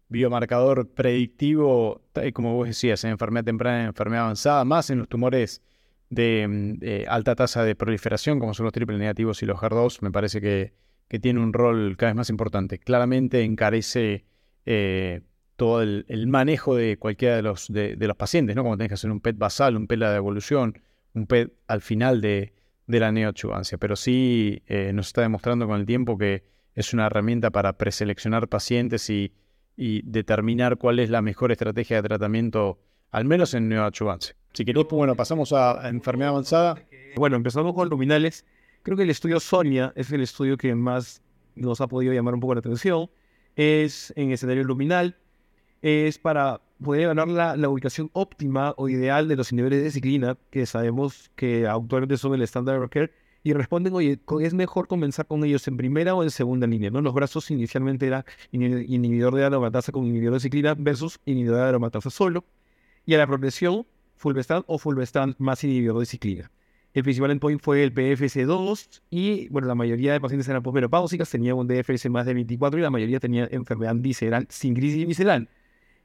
biomarcador 0.09 0.89
predictivo, 0.89 2.03
como 2.33 2.55
vos 2.55 2.69
decías, 2.69 3.05
en 3.05 3.11
enfermedad 3.11 3.45
temprana, 3.45 3.81
en 3.81 3.87
enfermedad 3.87 4.25
avanzada, 4.25 4.65
más 4.65 4.91
en 4.91 4.99
los 4.99 5.09
tumores 5.09 5.63
de, 6.11 7.07
alta 7.09 7.35
tasa 7.35 7.65
de 7.65 7.75
proliferación, 7.75 8.39
como 8.41 8.55
son 8.55 8.65
los 8.65 8.73
triple 8.73 8.99
negativos 8.99 9.43
y 9.43 9.47
los 9.47 9.59
HER2, 9.59 9.99
me 10.03 10.11
parece 10.11 10.41
que, 10.41 10.73
que 11.09 11.19
tiene 11.19 11.41
un 11.41 11.53
rol 11.53 11.97
cada 11.97 12.13
vez 12.13 12.17
más 12.17 12.31
importante. 12.31 12.79
Claramente 12.79 13.43
encarece 13.43 14.25
eh, 14.67 15.23
todo 15.57 15.83
el, 15.83 16.27
manejo 16.29 16.77
de 16.77 16.99
cualquiera 16.99 17.37
de 17.37 17.43
los, 17.43 17.73
de, 17.73 17.97
los 17.99 18.17
pacientes, 18.17 18.55
¿no? 18.55 18.63
Como 18.63 18.77
tenés 18.77 18.89
que 18.89 18.95
hacer 18.95 19.11
un 19.11 19.21
PET 19.21 19.37
basal, 19.37 19.77
un 19.77 19.87
PET 19.87 19.99
de 19.99 20.17
evolución, 20.17 20.81
un 21.15 21.27
PET 21.27 21.53
al 21.67 21.83
final 21.83 22.21
de, 22.21 22.55
la 22.87 23.13
neoadjuvancia. 23.13 23.77
Pero 23.77 23.97
sí 23.97 24.63
eh, 24.67 24.93
nos 24.95 25.09
está 25.09 25.23
demostrando 25.23 25.67
con 25.67 25.81
el 25.81 25.85
tiempo 25.85 26.17
que 26.17 26.45
es 26.75 26.95
una 26.95 27.07
herramienta 27.07 27.51
para 27.51 27.77
preseleccionar 27.77 28.49
pacientes 28.49 29.11
y, 29.11 29.33
determinar 30.03 30.77
cuál 30.77 30.99
es 30.99 31.09
la 31.09 31.23
mejor 31.23 31.53
estrategia 31.53 32.03
de 32.03 32.09
tratamiento, 32.09 32.79
al 33.11 33.25
menos 33.25 33.55
en 33.55 33.69
neoadjuvancia. 33.69 34.35
Si 34.53 34.65
querés, 34.65 34.85
pues, 34.85 34.97
bueno, 34.97 35.15
pasamos 35.15 35.53
a 35.53 35.89
enfermedad 35.89 36.31
avanzada. 36.31 36.83
Bueno, 37.17 37.37
empezamos 37.37 37.75
con 37.75 37.89
luminales. 37.89 38.45
Creo 38.83 38.97
que 38.97 39.05
el 39.05 39.11
estudio 39.11 39.41
Sonia 39.41 39.93
es 39.97 40.11
el 40.13 40.21
estudio 40.21 40.57
que 40.57 40.75
más 40.75 41.23
nos 41.55 41.81
ha 41.81 41.87
podido 41.87 42.13
llamar 42.13 42.35
un 42.35 42.41
poco 42.41 42.55
la 42.55 42.61
atención. 42.61 43.09
Es 43.57 44.13
en 44.17 44.33
escenario 44.33 44.65
luminal 44.65 45.17
es 45.83 46.19
para 46.19 46.61
poder 46.83 47.09
ganar 47.09 47.29
la, 47.29 47.69
ubicación 47.69 48.11
óptima 48.13 48.75
o 48.77 48.89
ideal 48.89 49.29
de 49.29 49.37
los 49.37 49.53
niveles 49.53 49.83
de 49.83 49.91
ciclina, 49.91 50.37
que 50.51 50.67
sabemos 50.67 51.31
que 51.37 51.67
actualmente 51.67 52.17
son 52.17 52.35
el 52.35 52.43
estándar 52.43 52.81
de 52.81 52.89
care, 52.89 53.13
y 53.49 53.55
responden, 53.55 53.95
oye, 53.95 54.21
es 54.43 54.53
mejor 54.53 54.89
comenzar 54.89 55.27
con 55.27 55.43
ellos 55.43 55.67
en 55.69 55.79
primera 55.79 56.15
o 56.15 56.23
en 56.23 56.31
segunda 56.31 56.67
línea, 56.67 56.91
¿no? 56.91 57.01
Los 57.01 57.15
brazos 57.15 57.51
inicialmente 57.51 58.07
era 58.07 58.27
inhibidor 58.53 59.35
de 59.35 59.45
aromatasa 59.45 59.91
con 59.91 60.05
inhibidor 60.05 60.35
de 60.35 60.41
ciclina 60.41 60.75
versus 60.75 61.19
inhibidor 61.25 61.57
de 61.57 61.63
aromatasa 61.63 62.11
solo, 62.11 62.45
y 63.07 63.15
a 63.15 63.19
la 63.19 63.27
progresión, 63.27 63.87
fulvestrant 64.17 64.67
o 64.69 64.77
fulvestrant 64.77 65.35
más 65.39 65.65
inhibidor 65.65 65.99
de 65.99 66.05
ciclina. 66.05 66.51
El 66.93 67.05
principal 67.05 67.31
endpoint 67.31 67.63
fue 67.63 67.83
el 67.83 67.95
PFS2 67.95 69.01
y, 69.09 69.49
bueno, 69.49 69.67
la 69.67 69.75
mayoría 69.75 70.13
de 70.13 70.21
pacientes 70.21 70.47
eran 70.49 70.63
posmenopáusicas, 70.63 71.31
tenían 71.31 71.57
un 71.57 71.69
DFS 71.69 72.11
más 72.11 72.27
de 72.27 72.35
24 72.35 72.79
y 72.79 72.83
la 72.83 72.91
mayoría 72.91 73.19
tenía 73.19 73.49
enfermedad 73.51 73.95
visceral 73.97 74.47
sin 74.51 74.75
crisis 74.75 75.07
visceral 75.07 75.49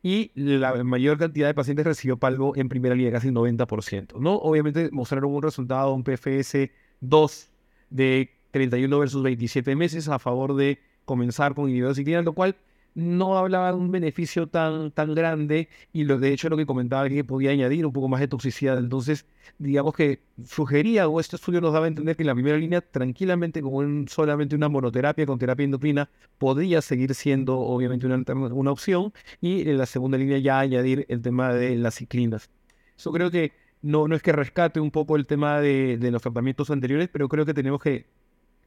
y 0.04 0.32
la 0.36 0.84
mayor 0.84 1.18
cantidad 1.18 1.48
de 1.48 1.54
pacientes 1.54 1.86
recibió 1.86 2.18
palgo 2.18 2.56
en 2.58 2.68
primera 2.68 2.94
línea, 2.94 3.14
casi 3.14 3.30
el 3.30 3.34
90%. 3.34 4.20
¿no? 4.20 4.36
Obviamente 4.36 4.90
mostraron 4.92 5.34
un 5.34 5.42
resultado, 5.42 5.94
un 5.94 6.04
PFS 6.04 6.70
2 7.04 7.50
de 7.90 8.30
31 8.52 9.00
versus 9.00 9.24
27 9.24 9.76
meses 9.76 10.08
a 10.08 10.20
favor 10.20 10.56
de 10.56 10.80
comenzar 11.06 11.54
con 11.54 11.70
ciclina, 11.96 12.22
lo 12.22 12.34
cual 12.34 12.56
no 12.96 13.38
hablaba 13.38 13.72
de 13.72 13.78
un 13.78 13.92
beneficio 13.92 14.48
tan, 14.48 14.92
tan 14.92 15.16
grande 15.16 15.68
y 15.92 16.04
lo, 16.04 16.20
de 16.20 16.32
hecho 16.32 16.50
lo 16.50 16.58
que 16.58 16.66
comentaba 16.66 17.10
que 17.10 17.24
podía 17.24 17.52
añadir 17.52 17.86
un 17.86 17.92
poco 17.92 18.08
más 18.08 18.20
de 18.20 18.28
toxicidad. 18.28 18.78
Entonces, 18.78 19.26
digamos 19.58 19.96
que 19.96 20.20
sugería 20.46 21.08
o 21.08 21.20
este 21.20 21.36
estudio 21.36 21.60
nos 21.60 21.74
daba 21.74 21.86
a 21.86 21.88
entender 21.88 22.16
que 22.16 22.24
en 22.24 22.28
la 22.28 22.36
primera 22.36 22.58
línea, 22.58 22.82
tranquilamente 22.82 23.62
con 23.62 24.08
solamente 24.08 24.56
una 24.56 24.70
monoterapia 24.70 25.26
con 25.26 25.40
terapia 25.40 25.64
endocrina, 25.64 26.10
podría 26.38 26.82
seguir 26.82 27.16
siendo 27.16 27.60
obviamente 27.60 28.06
una, 28.06 28.24
una 28.54 28.72
opción 28.72 29.12
y 29.42 29.68
en 29.68 29.78
la 29.78 29.88
segunda 29.88 30.18
línea 30.18 30.38
ya 30.38 30.60
añadir 30.60 31.06
el 31.10 31.22
tema 31.22 31.54
de 31.54 31.76
las 31.76 31.96
ciclinas. 31.96 32.50
Eso 32.96 33.12
creo 33.12 33.32
que 33.32 33.52
no, 33.84 34.08
no 34.08 34.16
es 34.16 34.24
que 34.24 34.32
rescate 34.32 34.80
un 34.80 34.92
poco 34.92 35.18
el 35.18 35.28
tema 35.28 35.60
de, 35.60 36.00
los 36.12 36.22
tratamientos 36.22 36.72
anteriores, 36.72 37.10
pero 37.12 37.30
creo 37.30 37.46
que 37.46 37.54
tenemos 37.54 37.82
que 37.82 38.08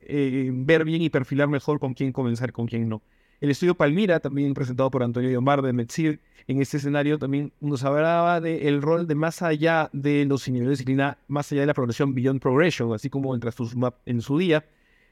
eh, 0.02 0.50
ver 0.52 0.84
bien 0.84 1.02
y 1.02 1.10
perfilar 1.10 1.48
mejor 1.48 1.80
con 1.80 1.94
quién 1.94 2.12
comenzar, 2.12 2.52
con 2.52 2.66
quién 2.66 2.88
no. 2.88 3.02
El 3.40 3.50
estudio 3.50 3.74
Palmira, 3.74 4.20
también 4.20 4.54
presentado 4.54 4.90
por 4.90 5.02
Antonio 5.02 5.30
Yomar 5.30 5.62
de 5.62 5.72
Metzir, 5.72 6.20
en 6.46 6.60
este 6.60 6.76
escenario 6.76 7.18
también 7.18 7.52
nos 7.60 7.82
hablaba 7.82 8.40
del 8.40 8.80
rol 8.82 9.06
de 9.06 9.14
más 9.14 9.42
allá 9.42 9.90
de 9.92 10.24
los 10.26 10.46
inhibidores 10.48 10.78
de 10.78 10.82
ciclina, 10.82 11.18
más 11.28 11.50
allá 11.50 11.62
de 11.62 11.66
la 11.66 11.74
progresión 11.74 12.14
Beyond 12.14 12.40
Progression, 12.40 12.92
así 12.94 13.10
como 13.10 13.34
el 13.34 13.40
trastuzumab 13.40 13.94
en 14.06 14.20
su 14.20 14.38
día. 14.38 14.64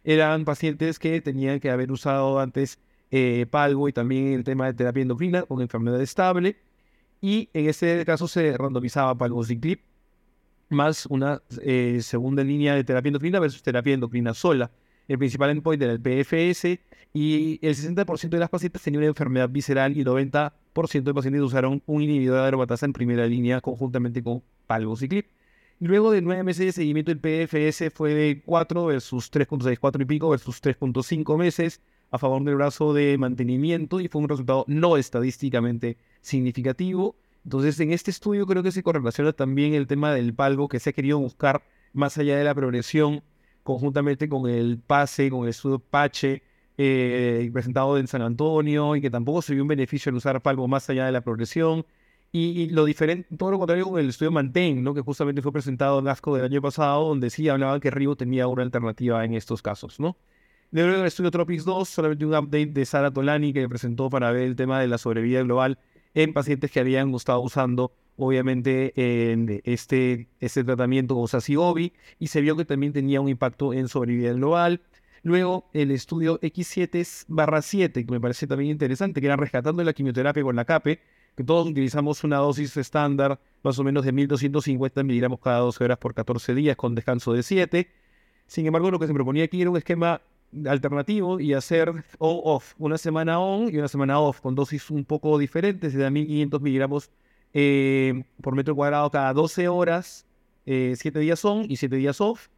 Eran 0.05 0.45
pacientes 0.45 0.99
que 0.99 1.21
tenían 1.23 1.61
que 1.61 1.71
haber 1.71 1.91
usado 1.91 2.39
antes 2.39 2.79
eh, 3.11 3.47
palgo 3.51 3.89
y 3.89 3.93
también 3.93 4.35
el 4.35 4.45
tema 4.45 4.67
de 4.67 4.75
terapia 4.75 5.03
endocrina 5.03 5.43
con 5.43 5.61
enfermedad 5.63 6.01
estable. 6.01 6.57
Y 7.21 7.49
en 7.55 7.69
este 7.69 8.05
caso 8.05 8.29
se 8.29 8.57
randomizaba 8.57 9.15
palgociclip 9.17 9.81
más 10.69 11.07
una 11.07 11.43
eh, 11.63 11.99
segunda 12.03 12.43
línea 12.43 12.75
de 12.75 12.85
terapia 12.85 13.09
endocrina 13.09 13.41
versus 13.41 13.63
terapia 13.63 13.95
endocrina 13.95 14.35
sola. 14.35 14.71
El 15.07 15.19
principal 15.19 15.51
endpoint 15.51 15.83
era 15.83 15.93
el 15.93 16.01
PFS 16.01 16.81
y 17.13 17.59
el 17.63 17.75
60% 17.75 18.29
de 18.31 18.39
las 18.39 18.49
pacientes 18.49 18.83
tenían 18.83 19.03
una 19.03 19.09
enfermedad 19.09 19.49
visceral 19.49 19.97
y 19.97 20.01
el 20.01 20.07
90% 20.07 20.53
de 21.03 21.15
pacientes 21.15 21.43
usaron 21.43 21.83
un 21.87 22.03
inhibidor 22.03 22.41
de 22.41 22.49
aromatasa 22.49 22.87
en 22.87 22.93
primera 22.93 23.27
línea 23.27 23.61
conjuntamente 23.61 24.23
con 24.23 24.43
palbociclip. 24.67 25.27
Luego 25.81 26.11
de 26.11 26.23
nueve 26.23 26.43
meses 26.43 26.67
de 26.67 26.73
seguimiento, 26.73 27.11
el 27.11 27.19
PFS 27.19 27.91
fue 27.93 28.15
de 28.15 28.43
4 28.45 28.87
versus 28.87 29.31
3.6, 29.31 29.79
4 29.79 30.03
y 30.03 30.07
pico 30.07 30.31
versus 30.31 30.63
3.5 30.63 31.37
meses 31.37 31.81
a 32.11 32.19
favor 32.19 32.43
del 32.45 32.55
brazo 32.55 32.95
de 32.95 33.19
mantenimiento 33.19 34.01
y 34.01 34.09
fue 34.09 34.23
un 34.23 34.29
resultado 34.29 34.65
no 34.69 34.97
estadísticamente 34.97 35.99
significativo. 36.21 37.17
Entonces, 37.45 37.79
en 37.81 37.93
este 37.93 38.11
estudio 38.11 38.47
creo 38.47 38.63
que 38.63 38.73
se 38.73 38.83
correlaciona 38.83 39.33
también 39.33 39.75
el 39.75 39.87
tema 39.87 40.13
del 40.15 40.35
palgo 40.35 40.69
que 40.69 40.81
se 40.81 40.91
ha 40.91 40.93
querido 40.93 41.19
buscar 41.19 41.63
más 41.93 42.17
allá 42.19 42.37
de 42.37 42.45
la 42.45 42.55
progresión, 42.55 43.23
conjuntamente 43.63 44.29
con 44.29 44.49
el 44.49 44.79
PASE, 44.79 45.31
con 45.31 45.45
el 45.45 45.51
estudio 45.51 45.79
PACHE, 45.79 46.43
eh, 46.77 47.51
presentado 47.53 47.99
en 47.99 48.09
San 48.09 48.23
Antonio 48.23 48.97
y 48.97 49.01
que 49.01 49.11
tampoco 49.11 49.43
se 49.43 49.55
vio 49.55 49.63
un 49.63 49.69
beneficio 49.69 50.11
en 50.11 50.17
usar 50.17 50.41
Palmo 50.43 50.67
más 50.67 50.89
allá 50.91 51.07
de 51.07 51.13
la 51.13 51.21
progresión. 51.21 51.87
Y, 52.33 52.69
lo 52.71 52.85
diferente, 52.85 53.29
todo 53.37 53.53
lo 53.53 53.59
contrario 53.59 53.85
con 53.89 54.01
el 54.01 54.09
estudio 54.09 54.33
Mantén, 54.33 54.83
¿no? 54.83 54.93
que 54.93 55.03
justamente 55.03 55.41
fue 55.41 55.53
presentado 55.53 56.01
en 56.01 56.09
ASCO 56.09 56.35
del 56.35 56.45
año 56.47 56.61
pasado, 56.61 57.09
donde 57.09 57.31
sí 57.31 57.49
hablaban 57.49 57.79
que 57.79 57.93
Rivo 57.93 58.17
tenía 58.17 58.49
una 58.49 58.65
alternativa 58.65 59.25
en 59.25 59.35
estos 59.35 59.63
casos. 59.63 60.01
¿no? 60.01 60.17
Luego 60.73 60.97
del 60.97 61.07
estudio 61.07 61.31
Tropics 61.31 61.65
2, 61.65 61.89
solamente 61.89 62.27
un 62.27 62.35
update 62.35 62.67
de 62.67 62.85
Sara 62.87 63.13
Tolani 63.13 63.53
que 63.53 63.69
presentó 63.69 64.11
para 64.11 64.33
ver 64.33 64.43
el 64.43 64.57
tema 64.57 64.81
de 64.81 64.89
la 64.89 64.99
sobrevida 64.99 65.43
global 65.43 65.79
en 66.15 66.33
pacientes 66.33 66.71
que 66.71 66.81
habían 66.81 67.15
estado 67.15 67.41
usando 67.41 67.93
obviamente 68.17 68.93
en 69.33 69.61
este, 69.65 70.29
este 70.41 70.65
tratamiento 70.65 71.15
con 71.17 71.27
SACI-OVI 71.27 71.93
y 72.19 72.29
se 72.29 72.41
vio 72.41 72.57
que 72.57 72.65
también 72.65 72.93
tenía 72.93 73.21
un 73.21 73.29
impacto 73.29 73.73
en 73.73 73.89
sobrevida 73.89 74.33
global. 74.33 74.83
Luego 75.23 75.69
el 75.73 75.91
estudio 75.91 76.39
X7-7, 76.41 78.07
que 78.07 78.13
me 78.13 78.21
parece 78.21 78.47
también 78.47 78.71
interesante, 78.71 79.21
que 79.21 79.27
era 79.27 79.37
rescatando 79.37 79.83
la 79.83 79.93
quimioterapia 79.93 80.43
con 80.43 80.55
la 80.55 80.65
CAPE, 80.65 81.01
que 81.35 81.45
todos 81.45 81.67
utilizamos 81.69 82.23
una 82.23 82.37
dosis 82.37 82.77
estándar 82.77 83.41
más 83.63 83.79
o 83.79 83.85
menos 83.85 84.05
de 84.05 84.13
1250 84.13 85.03
miligramos 85.03 85.41
cada 85.41 85.59
12 85.61 85.83
horas 85.83 85.99
por 85.99 86.15
14 86.15 86.55
días 86.55 86.77
con 86.77 86.95
descanso 86.95 87.33
de 87.33 87.43
7. 87.43 87.91
Sin 88.47 88.67
embargo, 88.67 88.91
lo 88.91 88.99
que 88.99 89.07
se 89.07 89.15
proponía 89.15 89.45
aquí 89.45 89.61
era 89.61 89.71
un 89.71 89.77
esquema 89.77 90.21
alternativo 90.67 91.41
y 91.41 91.55
hacer 91.55 91.93
on-off, 92.19 92.75
una 92.79 92.99
semana 92.99 93.41
on 93.41 93.73
y 93.73 93.79
una 93.79 93.89
semana 93.89 94.21
off, 94.21 94.41
con 94.41 94.55
dosis 94.55 94.91
un 94.91 95.05
poco 95.05 95.39
diferentes, 95.39 95.95
de 95.95 96.11
1500 96.11 96.61
miligramos 96.61 97.11
eh, 97.53 98.25
por 98.41 98.55
metro 98.55 98.75
cuadrado 98.75 99.11
cada 99.11 99.33
12 99.33 99.69
horas, 99.69 100.27
7 100.65 100.95
eh, 101.09 101.21
días 101.21 101.45
on 101.45 101.67
y 101.69 101.77
7 101.77 101.97
días 101.97 102.21
off. 102.21 102.49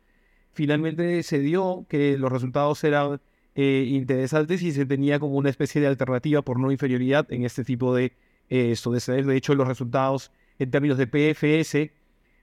Finalmente 0.52 1.22
se 1.22 1.38
dio 1.38 1.84
que 1.88 2.16
los 2.16 2.32
resultados 2.32 2.82
eran 2.84 3.20
eh, 3.54 3.86
interesantes 3.88 4.62
y 4.62 4.72
se 4.72 4.86
tenía 4.86 5.18
como 5.18 5.36
una 5.36 5.50
especie 5.50 5.80
de 5.80 5.86
alternativa 5.86 6.42
por 6.42 6.58
no 6.58 6.70
inferioridad 6.70 7.30
en 7.32 7.44
este 7.44 7.64
tipo 7.64 7.94
de 7.94 8.12
eh, 8.48 8.70
esto 8.72 8.92
de 8.92 9.36
hecho, 9.36 9.54
los 9.54 9.66
resultados 9.66 10.30
en 10.58 10.70
términos 10.70 10.98
de 10.98 11.06
PFS 11.06 11.90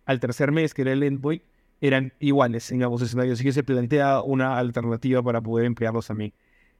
al 0.06 0.20
tercer 0.20 0.52
mes, 0.52 0.74
que 0.74 0.82
era 0.82 0.92
el 0.92 1.04
endpoint, 1.04 1.44
eran 1.84 2.14
iguales 2.22 2.72
en 2.72 2.82
ambos 2.82 3.02
escenarios. 3.02 3.36
Así 3.36 3.44
que 3.44 3.52
se 3.52 3.62
plantea 3.62 4.22
una 4.22 4.58
alternativa 4.58 5.22
para 5.22 5.42
poder 5.42 5.66
emplearlos 5.66 6.08
también. 6.08 6.34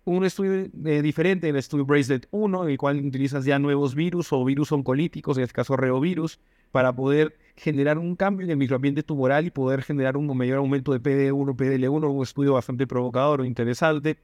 Un 0.06 0.24
estudio 0.24 0.70
eh, 0.86 1.02
diferente, 1.02 1.50
el 1.50 1.58
estudio 1.58 1.86
Bracelet 1.86 2.28
1, 2.32 2.64
en 2.64 2.70
el 2.70 2.78
cual 2.78 3.06
utilizas 3.06 3.44
ya 3.44 3.60
nuevos 3.60 3.96
virus 3.96 4.32
o 4.32 4.44
virus 4.46 4.72
oncolíticos, 4.72 5.38
en 5.38 5.44
este 5.44 5.54
caso 5.54 5.76
reovirus, 5.76 6.40
para 6.72 6.96
poder 6.96 7.38
generar 7.58 7.98
un 7.98 8.16
cambio 8.16 8.46
en 8.46 8.52
el 8.52 8.58
microambiente 8.58 9.04
tumoral 9.04 9.46
y 9.46 9.52
poder 9.52 9.82
generar 9.82 10.16
un 10.16 10.26
mayor 10.38 10.60
aumento 10.60 10.94
de 10.94 11.02
PD1, 11.02 11.54
PDL1, 11.54 12.10
un 12.10 12.24
estudio 12.24 12.54
bastante 12.54 12.88
provocador 12.88 13.42
o 13.42 13.46
interesante. 13.46 14.18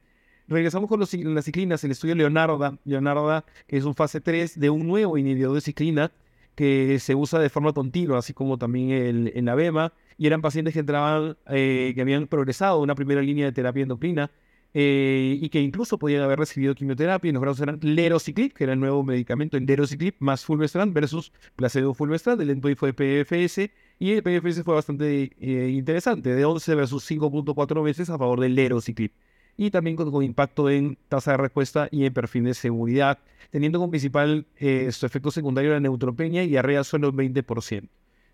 Regresamos 0.48 0.88
con 0.88 0.98
los, 0.98 1.12
las 1.12 1.44
ciclinas, 1.44 1.84
el 1.84 1.90
estudio 1.90 2.14
Leonardo, 2.14 2.78
Leonardo, 2.86 3.44
que 3.66 3.76
es 3.76 3.84
un 3.84 3.94
fase 3.94 4.22
3 4.22 4.58
de 4.58 4.70
un 4.70 4.86
nuevo 4.86 5.18
inhibidor 5.18 5.54
de 5.54 5.60
ciclina 5.60 6.10
que 6.54 6.98
se 6.98 7.14
usa 7.14 7.38
de 7.38 7.48
forma 7.48 7.72
continua, 7.72 8.18
así 8.18 8.34
como 8.34 8.58
también 8.58 8.90
el, 8.90 9.32
en 9.34 9.48
ABEMA, 9.48 9.92
y 10.20 10.26
eran 10.26 10.42
pacientes 10.42 10.74
que 10.74 10.80
entraban, 10.80 11.38
eh, 11.46 11.92
que 11.94 12.02
habían 12.02 12.26
progresado 12.26 12.78
una 12.80 12.94
primera 12.94 13.22
línea 13.22 13.46
de 13.46 13.52
terapia 13.52 13.84
endocrina 13.84 14.30
eh, 14.74 15.38
y 15.40 15.48
que 15.48 15.62
incluso 15.62 15.98
podían 15.98 16.20
haber 16.20 16.38
recibido 16.38 16.74
quimioterapia. 16.74 17.30
Y 17.30 17.32
los 17.32 17.40
grados 17.40 17.58
eran 17.60 17.78
Lerociclip, 17.80 18.52
que 18.52 18.64
era 18.64 18.74
el 18.74 18.80
nuevo 18.80 19.02
medicamento 19.02 19.56
en 19.56 19.64
Lerociclip, 19.64 20.16
más 20.18 20.44
fulvestrant 20.44 20.92
versus 20.92 21.32
placebo 21.56 21.94
fulvestrant. 21.94 22.38
El 22.42 22.50
endpoint 22.50 22.76
fue 22.76 22.92
PFS 22.92 23.70
y 23.98 24.12
el 24.12 24.22
PFS 24.22 24.62
fue 24.62 24.74
bastante 24.74 25.32
eh, 25.40 25.70
interesante, 25.70 26.34
de 26.34 26.44
11 26.44 26.74
versus 26.74 27.10
5.4 27.10 27.82
veces 27.82 28.10
a 28.10 28.18
favor 28.18 28.40
del 28.40 28.54
Lerociclip. 28.54 29.14
Y 29.56 29.70
también 29.70 29.96
con, 29.96 30.22
impacto 30.22 30.68
en 30.68 30.98
tasa 31.08 31.30
de 31.30 31.36
respuesta 31.38 31.88
y 31.90 32.04
en 32.04 32.12
perfil 32.12 32.44
de 32.44 32.52
seguridad, 32.52 33.20
teniendo 33.48 33.78
como 33.78 33.88
principal 33.88 34.44
su 34.58 35.06
efecto 35.06 35.30
secundario 35.30 35.70
la 35.70 35.80
neutropenia 35.80 36.44
y 36.44 36.48
diarrea 36.48 36.84
solo 36.84 37.08
el 37.08 37.14
20%. 37.14 37.88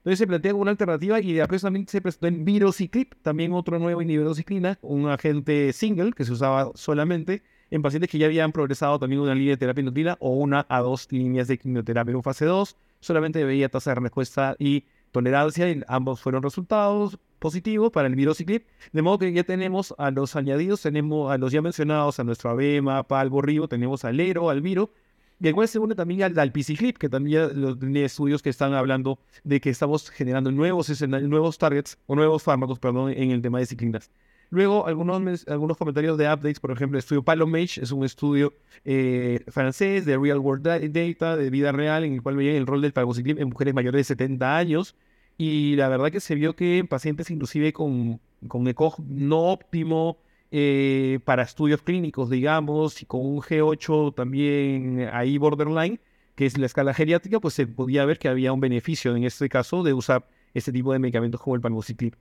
Entonces 0.06 0.20
se 0.20 0.28
plantea 0.28 0.54
una 0.54 0.70
alternativa 0.70 1.20
y 1.20 1.32
después 1.32 1.62
también 1.62 1.88
se 1.88 2.00
presentó 2.00 2.28
en 2.28 2.44
Virociclip, 2.44 3.14
también 3.22 3.52
otro 3.52 3.80
nuevo 3.80 4.00
inhibidor 4.00 4.28
de 4.28 4.34
ciclina, 4.36 4.78
un 4.80 5.08
agente 5.08 5.72
single 5.72 6.12
que 6.12 6.24
se 6.24 6.30
usaba 6.30 6.70
solamente 6.76 7.42
en 7.72 7.82
pacientes 7.82 8.08
que 8.08 8.18
ya 8.18 8.26
habían 8.26 8.52
progresado 8.52 9.00
también 9.00 9.20
una 9.20 9.34
línea 9.34 9.54
de 9.54 9.56
terapia 9.56 9.82
inútil 9.82 10.10
o 10.20 10.30
una 10.30 10.64
a 10.68 10.78
dos 10.78 11.10
líneas 11.10 11.48
de 11.48 11.58
quimioterapia 11.58 12.12
en 12.12 12.22
fase 12.22 12.44
2. 12.44 12.76
Solamente 13.00 13.42
veía 13.42 13.68
tasa 13.68 13.90
de 13.90 14.00
respuesta 14.00 14.54
y 14.60 14.84
tolerancia 15.10 15.68
y 15.68 15.82
ambos 15.88 16.20
fueron 16.20 16.44
resultados 16.44 17.18
positivos 17.40 17.90
para 17.90 18.06
el 18.06 18.14
virociclip. 18.14 18.64
De 18.92 19.02
modo 19.02 19.18
que 19.18 19.32
ya 19.32 19.42
tenemos 19.42 19.92
a 19.98 20.12
los 20.12 20.36
añadidos, 20.36 20.82
tenemos 20.82 21.32
a 21.32 21.36
los 21.36 21.50
ya 21.50 21.62
mencionados, 21.62 22.20
a 22.20 22.22
nuestro 22.22 22.50
Abema, 22.50 23.02
Palbo, 23.02 23.42
Ribo, 23.42 23.66
tenemos 23.66 24.04
al 24.04 24.20
Ero, 24.20 24.50
al 24.50 24.60
Viro, 24.60 24.92
y 25.38 25.48
igual 25.48 25.68
se 25.68 25.78
une 25.78 25.94
también 25.94 26.22
al, 26.22 26.38
al 26.38 26.52
que 26.52 27.08
también 27.10 27.78
tiene 27.78 28.04
estudios 28.04 28.42
que 28.42 28.50
están 28.50 28.72
hablando 28.72 29.18
de 29.44 29.60
que 29.60 29.70
estamos 29.70 30.10
generando 30.10 30.50
nuevos, 30.50 30.88
nuevos 31.02 31.58
targets 31.58 31.98
o 32.06 32.14
nuevos 32.14 32.42
fármacos, 32.42 32.78
perdón, 32.78 33.12
en 33.12 33.30
el 33.30 33.42
tema 33.42 33.58
de 33.58 33.66
ciclinas. 33.66 34.10
Luego, 34.50 34.86
algunos, 34.86 35.46
algunos 35.48 35.76
comentarios 35.76 36.16
de 36.18 36.26
updates, 36.26 36.60
por 36.60 36.70
ejemplo, 36.70 36.96
el 36.96 37.00
estudio 37.00 37.22
Palomage 37.22 37.82
es 37.82 37.90
un 37.90 38.04
estudio 38.04 38.54
eh, 38.84 39.40
francés 39.48 40.06
de 40.06 40.16
Real 40.16 40.38
World 40.38 40.64
Data, 40.64 41.36
de 41.36 41.50
vida 41.50 41.72
real, 41.72 42.04
en 42.04 42.14
el 42.14 42.22
cual 42.22 42.36
veían 42.36 42.54
el 42.54 42.66
rol 42.66 42.80
del 42.80 42.92
palbociclib 42.92 43.40
en 43.40 43.48
mujeres 43.48 43.74
mayores 43.74 43.98
de 43.98 44.04
70 44.04 44.56
años. 44.56 44.94
Y 45.36 45.76
la 45.76 45.88
verdad 45.88 46.10
que 46.12 46.20
se 46.20 46.34
vio 46.34 46.54
que 46.54 46.78
en 46.78 46.86
pacientes 46.86 47.30
inclusive 47.30 47.72
con, 47.72 48.20
con 48.46 48.66
ECOG 48.68 49.00
no 49.08 49.50
óptimo, 49.50 50.18
eh, 50.50 51.20
para 51.24 51.42
estudios 51.42 51.82
clínicos, 51.82 52.30
digamos, 52.30 53.02
y 53.02 53.06
con 53.06 53.20
un 53.20 53.40
G8 53.40 54.14
también 54.14 55.08
ahí 55.12 55.38
borderline, 55.38 56.00
que 56.34 56.46
es 56.46 56.58
la 56.58 56.66
escala 56.66 56.94
geriátrica, 56.94 57.40
pues 57.40 57.54
se 57.54 57.66
podía 57.66 58.04
ver 58.04 58.18
que 58.18 58.28
había 58.28 58.52
un 58.52 58.60
beneficio 58.60 59.16
en 59.16 59.24
este 59.24 59.48
caso 59.48 59.82
de 59.82 59.92
usar 59.92 60.28
este 60.54 60.72
tipo 60.72 60.92
de 60.92 60.98
medicamentos 60.98 61.40
como 61.40 61.56
el 61.56 61.60
palbociclib. 61.60 62.16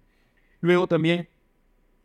Luego 0.61 0.87
también 0.87 1.29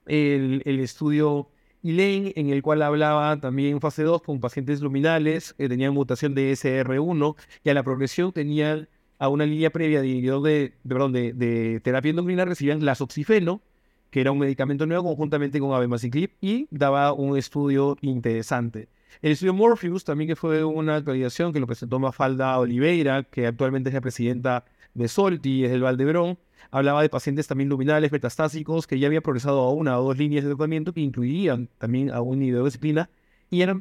el, 0.06 0.80
estudio 0.80 1.48
Elaine, 1.82 2.32
en 2.36 2.50
el 2.50 2.62
cual 2.62 2.82
hablaba 2.82 3.38
también 3.40 3.74
en 3.74 3.80
fase 3.80 4.02
2 4.02 4.22
con 4.22 4.40
pacientes 4.40 4.80
luminales 4.80 5.54
que 5.54 5.68
tenían 5.68 5.94
mutación 5.94 6.34
de 6.34 6.52
SR1 6.52 7.36
y 7.64 7.70
a 7.70 7.74
la 7.74 7.82
progresión 7.82 8.32
tenían 8.32 8.88
a 9.18 9.28
una 9.28 9.46
línea 9.46 9.70
previa 9.70 10.00
de, 10.02 10.74
perdón, 10.86 11.12
de, 11.12 11.80
terapia 11.84 12.10
endocrina 12.10 12.44
recibían 12.44 12.84
lasoxifeno, 12.84 13.62
que 14.10 14.20
era 14.20 14.32
un 14.32 14.38
medicamento 14.38 14.86
nuevo 14.86 15.04
conjuntamente 15.04 15.60
con 15.60 15.72
abemaciclib 15.72 16.30
y 16.40 16.66
daba 16.70 17.12
un 17.12 17.36
estudio 17.36 17.96
interesante. 18.00 18.88
El 19.22 19.32
estudio 19.32 19.54
Morpheus 19.54 20.04
también 20.04 20.28
que 20.28 20.36
fue 20.36 20.64
una 20.64 20.96
actualización 20.96 21.52
que 21.52 21.60
lo 21.60 21.66
presentó 21.66 21.98
Mafalda 21.98 22.58
Oliveira, 22.58 23.24
que 23.24 23.46
actualmente 23.46 23.90
es 23.90 23.94
la 23.94 24.00
presidenta 24.00 24.64
de 24.94 25.08
Solti, 25.08 25.64
es 25.64 25.72
el 25.72 25.82
Valdebrón, 25.82 26.38
hablaba 26.70 27.02
de 27.02 27.08
pacientes 27.08 27.46
también 27.46 27.68
luminales, 27.68 28.12
metastásicos, 28.12 28.86
que 28.86 28.98
ya 28.98 29.06
habían 29.06 29.22
progresado 29.22 29.60
a 29.60 29.72
una 29.72 29.98
o 29.98 30.04
dos 30.04 30.18
líneas 30.18 30.44
de 30.44 30.50
tratamiento 30.50 30.92
que 30.92 31.00
incluían 31.00 31.68
también 31.78 32.10
a 32.10 32.20
un 32.20 32.38
inhibidor 32.38 32.62
de 32.62 32.68
disciplina 32.68 33.10
y 33.50 33.62
eran 33.62 33.80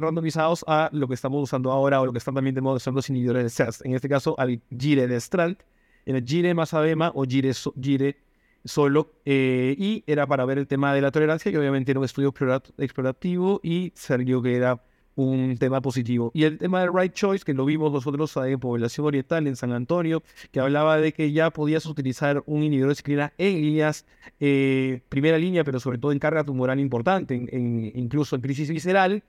randomizados 0.00 0.64
a 0.66 0.88
lo 0.92 1.06
que 1.06 1.14
estamos 1.14 1.42
usando 1.42 1.70
ahora 1.70 2.00
o 2.00 2.06
lo 2.06 2.12
que 2.12 2.18
están 2.18 2.34
también 2.34 2.54
de 2.54 2.62
moda 2.62 2.80
son 2.80 2.94
los 2.94 3.08
inhibidores 3.10 3.44
de 3.44 3.50
CERS, 3.50 3.84
en 3.84 3.94
este 3.94 4.08
caso 4.08 4.34
al 4.38 4.60
Gire 4.76 5.06
de 5.06 5.16
Strand, 5.16 5.58
en 6.06 6.16
el 6.16 6.24
Gire 6.24 6.54
más 6.54 6.72
Abema 6.72 7.12
o 7.14 7.24
Gire, 7.24 7.52
Gire 7.80 8.16
solo, 8.64 9.12
eh, 9.24 9.74
y 9.78 10.04
era 10.06 10.26
para 10.26 10.44
ver 10.44 10.58
el 10.58 10.66
tema 10.66 10.94
de 10.94 11.00
la 11.00 11.10
tolerancia, 11.10 11.52
que 11.52 11.58
obviamente 11.58 11.90
era 11.90 12.00
un 12.00 12.06
estudio 12.06 12.34
explorativo 12.78 13.60
y 13.62 13.92
salió 13.94 14.42
que 14.42 14.56
era 14.56 14.80
un 15.16 15.56
tema 15.58 15.80
positivo. 15.80 16.30
Y 16.34 16.44
el 16.44 16.58
tema 16.58 16.80
del 16.80 16.90
right 16.92 17.12
choice, 17.12 17.44
que 17.44 17.54
lo 17.54 17.64
vimos 17.64 17.92
nosotros 17.92 18.36
en 18.36 18.58
población 18.58 19.06
oriental, 19.06 19.46
en 19.46 19.56
San 19.56 19.72
Antonio, 19.72 20.22
que 20.50 20.60
hablaba 20.60 20.98
de 20.98 21.12
que 21.12 21.32
ya 21.32 21.50
podías 21.50 21.86
utilizar 21.86 22.42
un 22.46 22.62
inhibidor 22.62 22.88
de 22.88 22.94
ciclina 22.96 23.32
en 23.38 23.60
líneas, 23.60 24.06
eh, 24.40 25.02
primera 25.08 25.38
línea, 25.38 25.64
pero 25.64 25.78
sobre 25.80 25.98
todo 25.98 26.12
en 26.12 26.18
carga 26.18 26.44
tumoral 26.44 26.80
importante, 26.80 27.34
incluso 27.34 28.36
en 28.36 28.42
crisis 28.42 28.70
visceral, 28.70 29.22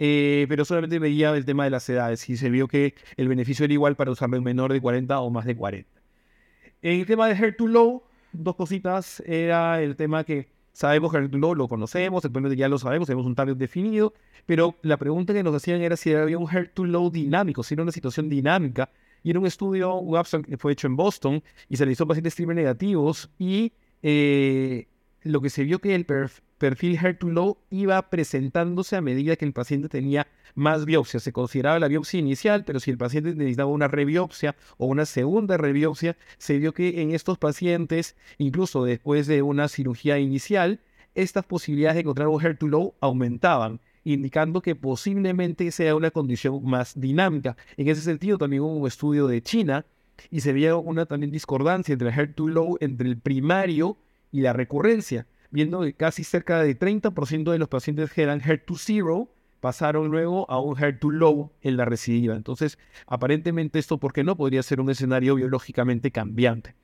eh, 0.00 0.46
pero 0.48 0.64
solamente 0.64 0.98
veía 0.98 1.34
el 1.34 1.44
tema 1.44 1.64
de 1.64 1.70
las 1.70 1.88
edades 1.88 2.28
y 2.28 2.36
se 2.36 2.50
vio 2.50 2.68
que 2.68 2.94
el 3.16 3.28
beneficio 3.28 3.64
era 3.64 3.74
igual 3.74 3.96
para 3.96 4.10
usarlo 4.12 4.36
en 4.36 4.44
menor 4.44 4.72
de 4.72 4.80
40 4.80 5.20
o 5.20 5.30
más 5.30 5.44
de 5.44 5.56
40. 5.56 5.88
En 6.82 7.00
el 7.00 7.06
tema 7.06 7.26
de 7.26 7.36
HER2 7.36 7.68
low, 7.68 8.04
dos 8.32 8.56
cositas. 8.56 9.22
Era 9.26 9.82
el 9.82 9.96
tema 9.96 10.24
que 10.24 10.48
sabemos 10.72 11.10
que 11.12 11.18
HER2 11.18 11.38
low 11.38 11.54
lo 11.54 11.68
conocemos, 11.68 12.24
actualmente 12.24 12.56
ya 12.56 12.68
lo 12.68 12.78
sabemos, 12.78 13.06
tenemos 13.06 13.26
un 13.26 13.34
target 13.34 13.56
definido, 13.56 14.14
pero 14.46 14.76
la 14.82 14.96
pregunta 14.96 15.32
que 15.34 15.42
nos 15.42 15.54
hacían 15.54 15.80
era 15.80 15.96
si 15.96 16.14
había 16.14 16.38
un 16.38 16.46
HER2 16.46 16.86
low 16.86 17.10
dinámico, 17.10 17.62
si 17.62 17.74
era 17.74 17.82
una 17.82 17.92
situación 17.92 18.28
dinámica. 18.28 18.90
Y 19.24 19.30
era 19.30 19.40
un 19.40 19.46
estudio, 19.46 19.94
un 19.96 20.16
abstract 20.16 20.48
que 20.48 20.56
fue 20.56 20.72
hecho 20.72 20.86
en 20.86 20.94
Boston 20.94 21.42
y 21.68 21.76
se 21.76 21.84
realizó 21.84 22.06
pacientes 22.06 22.36
triple 22.36 22.54
negativos 22.54 23.28
y 23.36 23.72
eh, 24.02 24.86
lo 25.22 25.40
que 25.40 25.50
se 25.50 25.64
vio 25.64 25.80
que 25.80 25.96
el 25.96 26.06
perfil 26.58 26.98
HER2-low 26.98 27.58
iba 27.70 28.10
presentándose 28.10 28.96
a 28.96 29.00
medida 29.00 29.36
que 29.36 29.44
el 29.44 29.52
paciente 29.52 29.88
tenía 29.88 30.26
más 30.54 30.84
biopsias. 30.84 31.22
Se 31.22 31.32
consideraba 31.32 31.78
la 31.78 31.88
biopsia 31.88 32.20
inicial, 32.20 32.64
pero 32.64 32.80
si 32.80 32.90
el 32.90 32.98
paciente 32.98 33.34
necesitaba 33.34 33.70
una 33.70 33.88
rebiopsia 33.88 34.56
o 34.76 34.86
una 34.86 35.06
segunda 35.06 35.56
rebiopsia, 35.56 36.16
se 36.36 36.58
vio 36.58 36.74
que 36.74 37.00
en 37.00 37.12
estos 37.12 37.38
pacientes, 37.38 38.16
incluso 38.36 38.84
después 38.84 39.26
de 39.26 39.42
una 39.42 39.68
cirugía 39.68 40.18
inicial, 40.18 40.80
estas 41.14 41.44
posibilidades 41.44 41.96
de 41.96 42.00
encontrar 42.02 42.28
un 42.28 42.40
HER2-low 42.40 42.94
aumentaban 43.00 43.80
indicando 44.04 44.62
que 44.62 44.74
posiblemente 44.74 45.70
sea 45.70 45.94
una 45.94 46.10
condición 46.10 46.64
más 46.64 46.98
dinámica. 46.98 47.56
En 47.76 47.88
ese 47.88 48.00
sentido, 48.00 48.38
también 48.38 48.62
hubo 48.62 48.74
un 48.74 48.86
estudio 48.86 49.26
de 49.26 49.42
China 49.42 49.84
y 50.30 50.40
se 50.40 50.52
vio 50.52 50.80
una 50.80 51.06
también 51.06 51.30
discordancia 51.30 51.92
entre 51.92 52.08
el 52.08 52.14
HER2-low, 52.14 52.78
entre 52.80 53.08
el 53.08 53.18
primario 53.18 53.98
y 54.32 54.40
la 54.40 54.52
recurrencia, 54.52 55.26
viendo 55.50 55.80
que 55.80 55.94
casi 55.94 56.24
cerca 56.24 56.62
de 56.62 56.78
30% 56.78 57.50
de 57.50 57.58
los 57.58 57.68
pacientes 57.68 58.12
que 58.12 58.22
eran 58.22 58.40
HER2-0 58.40 59.28
pasaron 59.60 60.08
luego 60.08 60.48
a 60.50 60.60
un 60.60 60.76
HER2-low 60.76 61.50
en 61.62 61.76
la 61.76 61.84
recidiva. 61.84 62.36
Entonces, 62.36 62.78
aparentemente 63.06 63.78
esto, 63.78 63.98
¿por 63.98 64.12
qué 64.12 64.24
no? 64.24 64.36
Podría 64.36 64.62
ser 64.62 64.80
un 64.80 64.90
escenario 64.90 65.34
biológicamente 65.34 66.10
cambiante. 66.10 66.74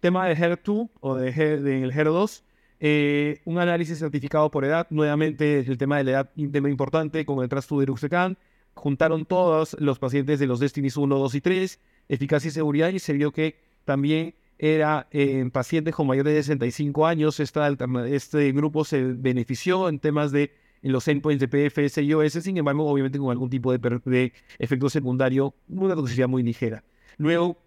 Tema 0.00 0.26
de 0.26 0.36
HER2 0.36 0.90
o 1.00 1.14
de, 1.16 1.32
del 1.60 1.92
HER2, 1.92 2.42
eh, 2.80 3.40
un 3.44 3.58
análisis 3.58 3.98
certificado 3.98 4.50
por 4.50 4.64
edad, 4.64 4.86
nuevamente 4.90 5.60
el 5.60 5.78
tema 5.78 5.98
de 5.98 6.04
la 6.04 6.10
edad, 6.10 6.30
un 6.36 6.50
tema 6.50 6.68
importante 6.68 7.24
con 7.24 7.42
el 7.42 7.48
trasto 7.48 7.78
de 7.78 7.86
Ruxecan. 7.86 8.36
Juntaron 8.74 9.26
todos 9.26 9.76
los 9.78 9.98
pacientes 9.98 10.40
de 10.40 10.46
los 10.46 10.58
Destinies 10.58 10.96
1, 10.96 11.18
2 11.18 11.34
y 11.34 11.40
3, 11.40 11.80
eficacia 12.08 12.48
y 12.48 12.50
seguridad, 12.50 12.88
y 12.88 12.98
se 12.98 13.12
vio 13.12 13.30
que 13.30 13.60
también 13.84 14.34
era 14.62 15.08
en 15.10 15.50
pacientes 15.50 15.92
con 15.92 16.06
mayores 16.06 16.34
de 16.34 16.42
65 16.44 17.04
años. 17.04 17.40
este 17.40 18.52
grupo 18.52 18.84
se 18.84 19.02
benefició 19.02 19.88
en 19.88 19.98
temas 19.98 20.30
de 20.30 20.52
los 20.82 21.08
endpoints 21.08 21.40
de 21.40 21.48
PFS 21.48 22.00
y 22.02 22.14
OS, 22.14 22.34
sin 22.34 22.56
embargo, 22.56 22.86
obviamente 22.86 23.18
con 23.18 23.32
algún 23.32 23.50
tipo 23.50 23.76
de, 23.76 24.32
efecto 24.60 24.88
secundario, 24.88 25.52
una 25.68 25.96
toxicidad 25.96 26.28
muy 26.28 26.44
ligera. 26.44 26.84
Luego, 27.18 27.58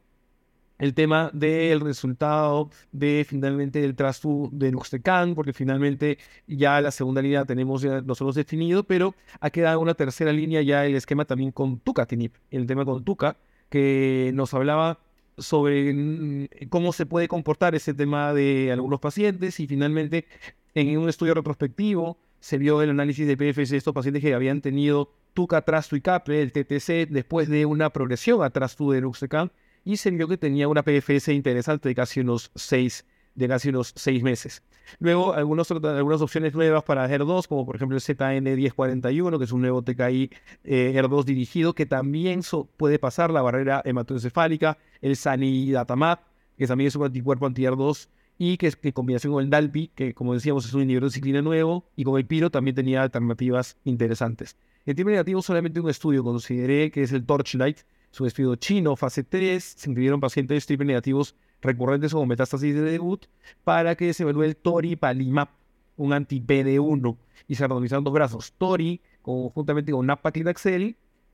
el 0.78 0.94
tema 0.94 1.30
del 1.34 1.82
resultado 1.82 2.70
de 2.94 3.26
finalmente 3.28 3.84
el 3.84 3.96
trasto 3.96 4.50
de 4.54 4.72
Nuxtecan, 4.72 5.36
porque 5.36 5.52
finalmente 5.52 6.18
ya 6.48 6.80
la 6.80 6.92
segunda 6.92 7.22
línea 7.22 7.44
tenemos 7.44 7.82
ya 7.82 8.00
nosotros 8.02 8.36
definido, 8.36 8.86
pero 8.86 9.16
ha 9.42 9.50
quedado 9.50 9.82
una 9.82 9.96
tercera 9.96 10.32
línea 10.32 10.62
ya 10.62 10.86
el 10.86 10.96
esquema 10.96 11.26
también 11.26 11.52
con 11.52 11.80
Tucatinib, 11.80 12.32
el 12.52 12.66
tema 12.66 12.86
con 12.86 13.04
Tuca, 13.04 13.36
que 13.70 14.32
nos 14.34 14.54
hablaba 14.54 15.05
sobre 15.38 16.50
cómo 16.70 16.94
se 16.94 17.06
puede 17.06 17.28
comportar 17.28 17.76
ese 17.76 17.94
tema 17.94 18.34
de 18.34 18.72
algunos 18.72 19.00
pacientes 19.00 19.60
y 19.60 19.68
finalmente 19.68 20.26
en 20.74 20.98
un 20.98 21.10
estudio 21.10 21.34
retrospectivo 21.34 22.18
se 22.40 22.58
vio 22.58 22.82
el 22.82 22.90
análisis 22.90 23.28
de 23.28 23.38
PFS 23.38 23.72
de 23.72 23.78
estos 23.78 23.94
pacientes 23.94 24.22
que 24.22 24.34
habían 24.34 24.62
tenido 24.62 25.12
TUCA, 25.34 25.62
TRASTU 25.62 25.96
y 25.96 26.02
CAPRE, 26.02 26.42
el 26.42 26.52
TTC, 26.52 27.10
después 27.10 27.50
de 27.50 27.66
una 27.66 27.90
progresión 27.90 28.44
a 28.44 28.50
TRASTU 28.50 28.92
de 28.92 29.02
Luxecan 29.02 29.52
y 29.84 29.98
se 29.98 30.12
vio 30.12 30.28
que 30.28 30.38
tenía 30.38 30.68
una 30.68 30.84
PFS 30.84 31.34
interesante 31.34 31.90
de 31.90 31.96
casi 31.96 32.20
unos 32.20 32.52
6 32.56 33.06
de 33.36 33.48
casi 33.48 33.70
unos 33.70 33.94
seis 33.96 34.24
meses. 34.24 34.64
Luego, 35.00 35.34
algunos, 35.34 35.70
algunas 35.72 36.22
opciones 36.22 36.54
nuevas 36.54 36.84
para 36.84 37.08
HER2, 37.10 37.48
como 37.48 37.66
por 37.66 37.76
ejemplo 37.76 37.98
el 37.98 38.04
ZN1041, 38.04 39.38
que 39.38 39.44
es 39.44 39.52
un 39.52 39.62
nuevo 39.62 39.82
TKI 39.82 40.30
eh, 40.64 40.94
HER2 40.96 41.24
dirigido, 41.24 41.74
que 41.74 41.86
también 41.86 42.42
puede 42.78 43.00
pasar 43.00 43.32
la 43.32 43.42
barrera 43.42 43.82
hematoencefálica, 43.86 44.78
el 45.02 45.16
Sanidatamab, 45.16 46.20
que 46.58 46.68
también 46.68 46.88
es 46.88 46.96
un 46.96 47.06
anticuerpo 47.06 47.46
anti-HER2, 47.46 48.08
y 48.38 48.58
que, 48.58 48.74
en 48.82 48.92
combinación 48.92 49.34
con 49.34 49.44
el 49.44 49.50
DALPI, 49.50 49.92
que 49.96 50.14
como 50.14 50.34
decíamos 50.34 50.66
es 50.66 50.74
un 50.74 50.82
inhibidor 50.82 51.06
de 51.06 51.12
ciclina 51.12 51.42
nuevo, 51.42 51.86
y 51.96 52.04
con 52.04 52.18
el 52.18 52.26
PIRO 52.26 52.50
también 52.50 52.76
tenía 52.76 53.02
alternativas 53.02 53.78
interesantes. 53.84 54.58
En 54.86 54.96
tipo 54.96 55.10
negativo, 55.10 55.42
solamente 55.42 55.80
un 55.80 55.90
estudio 55.90 56.24
consideré 56.24 56.92
que 56.92 57.04
es 57.04 57.12
el 57.12 57.26
Torchlight, 57.26 57.80
es 58.12 58.20
un 58.22 58.28
estudio 58.28 58.56
chino, 58.56 58.96
fase 58.96 59.24
3, 59.24 59.64
se 59.64 59.90
incluyeron 59.90 60.20
pacientes 60.20 60.66
triple 60.66 60.88
negativos 60.88 61.36
recurrentes 61.66 62.14
o 62.14 62.26
metástasis 62.26 62.74
de 62.76 62.82
debut 62.82 63.26
para 63.64 63.96
que 63.96 64.14
se 64.14 64.24
evalúe 64.24 64.44
el 64.44 64.56
toripalimab, 64.56 65.50
un 65.98 66.14
anti-PD1, 66.14 67.18
y 67.48 67.56
se 67.56 67.64
randomizaron 67.64 68.04
dos 68.04 68.14
brazos, 68.14 68.54
tori 68.58 69.02
conjuntamente 69.22 69.92
con 69.92 70.06
nab 70.06 70.20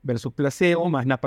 versus 0.04 0.34
placebo 0.34 0.90
más 0.90 1.06
nab 1.06 1.20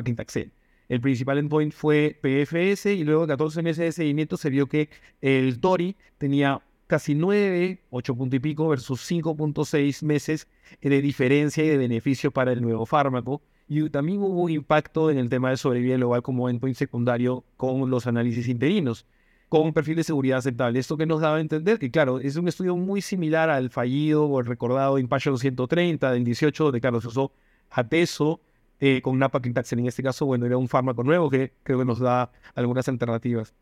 el 0.88 1.00
principal 1.00 1.38
endpoint 1.38 1.72
fue 1.72 2.18
PFS 2.20 2.86
y 2.86 3.04
luego 3.04 3.26
14 3.26 3.62
meses 3.62 3.84
de 3.84 3.92
seguimiento 3.92 4.36
se 4.36 4.50
vio 4.50 4.66
que 4.66 4.90
el 5.22 5.58
Tori 5.60 5.96
tenía 6.18 6.60
casi 6.86 7.14
9, 7.14 7.80
8 7.90 8.14
puntos 8.14 8.36
y 8.36 8.40
pico 8.40 8.68
versus 8.68 9.10
5.6 9.10 10.04
meses 10.04 10.46
de 10.82 11.00
diferencia 11.00 11.64
y 11.64 11.68
de 11.68 11.78
beneficio 11.78 12.30
para 12.30 12.52
el 12.52 12.60
nuevo 12.60 12.84
fármaco. 12.84 13.40
Y 13.66 13.88
también 13.90 14.20
hubo 14.22 14.48
impacto 14.48 15.10
en 15.10 15.18
el 15.18 15.28
tema 15.30 15.50
de 15.50 15.56
sobrevida 15.56 15.96
global 15.96 16.22
como 16.22 16.48
endpoint 16.48 16.76
secundario 16.76 17.44
con 17.56 17.88
los 17.90 18.06
análisis 18.06 18.48
interinos, 18.48 19.06
con 19.48 19.62
un 19.62 19.72
perfil 19.72 19.96
de 19.96 20.04
seguridad 20.04 20.38
aceptable. 20.38 20.78
Esto 20.78 20.96
que 20.96 21.06
nos 21.06 21.20
daba 21.20 21.36
a 21.36 21.40
entender 21.40 21.78
que, 21.78 21.90
claro, 21.90 22.20
es 22.20 22.36
un 22.36 22.46
estudio 22.48 22.76
muy 22.76 23.00
similar 23.00 23.48
al 23.48 23.70
fallido 23.70 24.26
o 24.26 24.40
el 24.40 24.46
recordado 24.46 24.98
Impassion 24.98 25.38
130 25.38 26.12
del 26.12 26.24
18, 26.24 26.64
donde, 26.64 26.80
claro, 26.80 27.00
se 27.00 27.08
usó 27.08 27.32
Ateso 27.70 28.40
eh, 28.80 29.00
con 29.02 29.18
Napaclitaxel. 29.18 29.78
En 29.78 29.86
este 29.86 30.02
caso, 30.02 30.26
bueno, 30.26 30.44
era 30.44 30.58
un 30.58 30.68
fármaco 30.68 31.02
nuevo 31.02 31.30
que 31.30 31.52
creo 31.62 31.78
que 31.78 31.84
nos 31.84 32.00
da 32.00 32.30
algunas 32.54 32.86
alternativas. 32.88 33.54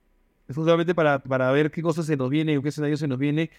Es 0.49 0.57
justamente 0.57 0.95
para, 0.95 1.21
para 1.21 1.51
ver 1.53 1.71
qué 1.71 1.81
cosas 1.81 2.07
se 2.07 2.17
nos 2.17 2.29
viene 2.29 2.59
o 2.59 2.63
qué 2.63 2.71
escenario 2.71 2.97
se 2.97 3.07
nos 3.07 3.19
viene 3.19 3.51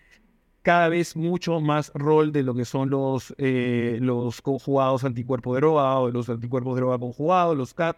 cada 0.63 0.87
vez 0.87 1.15
mucho 1.15 1.59
más 1.59 1.91
rol 1.93 2.31
de 2.31 2.41
lo 2.41 2.55
que 2.55 2.65
son 2.65 2.89
los, 2.89 3.35
eh, 3.37 3.99
los 4.01 4.41
conjugados 4.41 5.03
anticuerpo 5.03 5.55
droga 5.55 5.99
o 5.99 6.09
los 6.09 6.29
anticuerpos 6.29 6.77
droga 6.77 6.97
conjugados, 6.97 7.55
los 7.55 7.73
CAT. 7.73 7.97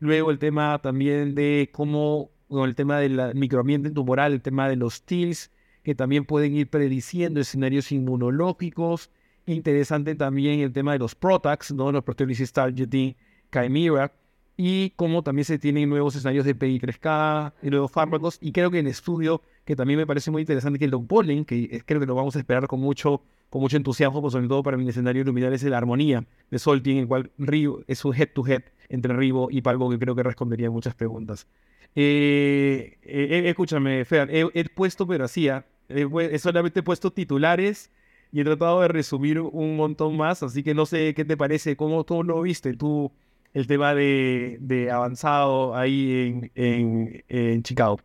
Luego 0.00 0.30
el 0.30 0.38
tema 0.38 0.78
también 0.80 1.34
de 1.34 1.68
cómo, 1.72 2.30
el 2.50 2.74
tema 2.74 3.00
del 3.00 3.34
microambiente 3.34 3.90
tumoral, 3.90 4.32
el 4.32 4.40
tema 4.40 4.68
de 4.68 4.76
los 4.76 5.02
TILs, 5.02 5.50
que 5.82 5.94
también 5.94 6.24
pueden 6.24 6.56
ir 6.56 6.68
prediciendo 6.68 7.38
escenarios 7.38 7.92
inmunológicos. 7.92 9.10
Interesante 9.44 10.14
también 10.14 10.60
el 10.60 10.72
tema 10.72 10.92
de 10.92 10.98
los 10.98 11.14
PROTACs, 11.14 11.72
¿no? 11.72 11.92
los 11.92 12.02
Proteolysis 12.02 12.52
Targeting 12.52 13.14
Chimera, 13.52 14.12
y 14.56 14.90
cómo 14.96 15.22
también 15.22 15.44
se 15.44 15.58
tienen 15.58 15.90
nuevos 15.90 16.16
escenarios 16.16 16.46
de 16.46 16.58
PI3K 16.58 17.52
y 17.62 17.70
nuevos 17.70 17.92
fármacos. 17.92 18.38
Y 18.40 18.52
creo 18.52 18.70
que 18.70 18.78
el 18.78 18.86
estudio 18.86 19.42
que 19.66 19.74
también 19.74 19.98
me 19.98 20.06
parece 20.06 20.30
muy 20.30 20.42
interesante, 20.42 20.78
que 20.78 20.84
el 20.84 20.92
Don 20.92 21.08
Pollen, 21.08 21.44
que 21.44 21.82
creo 21.84 21.98
que 21.98 22.06
lo 22.06 22.14
vamos 22.14 22.36
a 22.36 22.38
esperar 22.38 22.68
con 22.68 22.80
mucho, 22.80 23.22
con 23.50 23.60
mucho 23.60 23.76
entusiasmo, 23.76 24.22
pues 24.22 24.32
sobre 24.32 24.46
todo 24.46 24.62
para 24.62 24.76
mi 24.76 24.88
escenario 24.88 25.24
luminar, 25.24 25.52
es 25.52 25.64
la 25.64 25.76
armonía 25.76 26.24
de 26.52 26.58
Solti, 26.60 26.92
en 26.92 26.98
el 26.98 27.08
cual 27.08 27.32
Rivo 27.36 27.80
es 27.88 28.04
un 28.04 28.14
head-to-head 28.14 28.62
entre 28.88 29.12
Rivo 29.14 29.48
y 29.50 29.62
Palgo, 29.62 29.90
que 29.90 29.98
creo 29.98 30.14
que 30.14 30.22
respondería 30.22 30.70
muchas 30.70 30.94
preguntas. 30.94 31.48
Eh, 31.96 32.96
eh, 33.02 33.28
eh 33.32 33.48
escúchame, 33.48 34.04
Fer, 34.04 34.30
he, 34.30 34.64
puesto, 34.68 35.04
pero 35.04 35.24
así, 35.24 35.48
¿ah? 35.48 35.66
he, 35.88 36.38
solamente 36.38 36.84
puesto 36.84 37.10
titulares 37.10 37.90
y 38.30 38.40
he 38.40 38.44
tratado 38.44 38.82
de 38.82 38.88
resumir 38.88 39.40
un 39.40 39.74
montón 39.74 40.16
más, 40.16 40.44
así 40.44 40.62
que 40.62 40.74
no 40.74 40.86
sé 40.86 41.12
qué 41.14 41.24
te 41.24 41.36
parece, 41.36 41.76
cómo 41.76 42.04
tú 42.04 42.22
lo 42.22 42.40
viste 42.40 42.72
tú 42.74 43.10
el 43.52 43.66
tema 43.66 43.96
de, 43.96 44.58
de 44.60 44.92
avanzado 44.92 45.74
ahí 45.74 46.50
en, 46.54 47.24
en 47.28 47.62
Chicago. 47.64 47.98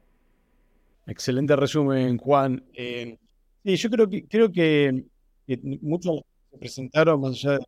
Excelente 1.11 1.57
resumen, 1.57 2.17
Juan. 2.17 2.63
Eh, 2.73 3.17
sí, 3.65 3.75
yo 3.75 3.89
creo 3.89 4.09
que, 4.09 4.25
creo 4.29 4.49
que, 4.49 5.03
muchos 5.81 6.21
se 6.49 6.57
presentaron 6.57 7.19
más 7.19 7.31
allá 7.31 7.59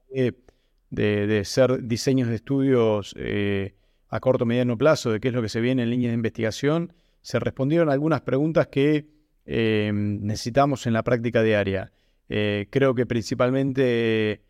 de, 0.89 1.41
ser 1.43 1.83
diseños 1.83 2.29
de 2.29 2.35
estudios 2.35 3.13
eh, 3.17 3.75
a 4.07 4.21
corto 4.21 4.45
mediano 4.45 4.77
plazo, 4.77 5.11
de 5.11 5.19
qué 5.19 5.27
es 5.27 5.33
lo 5.33 5.41
que 5.41 5.49
se 5.49 5.59
viene 5.59 5.83
en 5.83 5.89
línea 5.89 6.07
de 6.07 6.15
investigación, 6.15 6.93
se 7.21 7.37
respondieron 7.37 7.89
algunas 7.89 8.21
preguntas 8.21 8.67
que 8.67 9.07
eh, 9.45 9.91
necesitamos 9.93 10.87
en 10.87 10.93
la 10.93 11.03
práctica 11.03 11.43
diaria. 11.43 11.91
creo 12.29 12.95
que 12.95 13.05
principalmente 13.05 14.41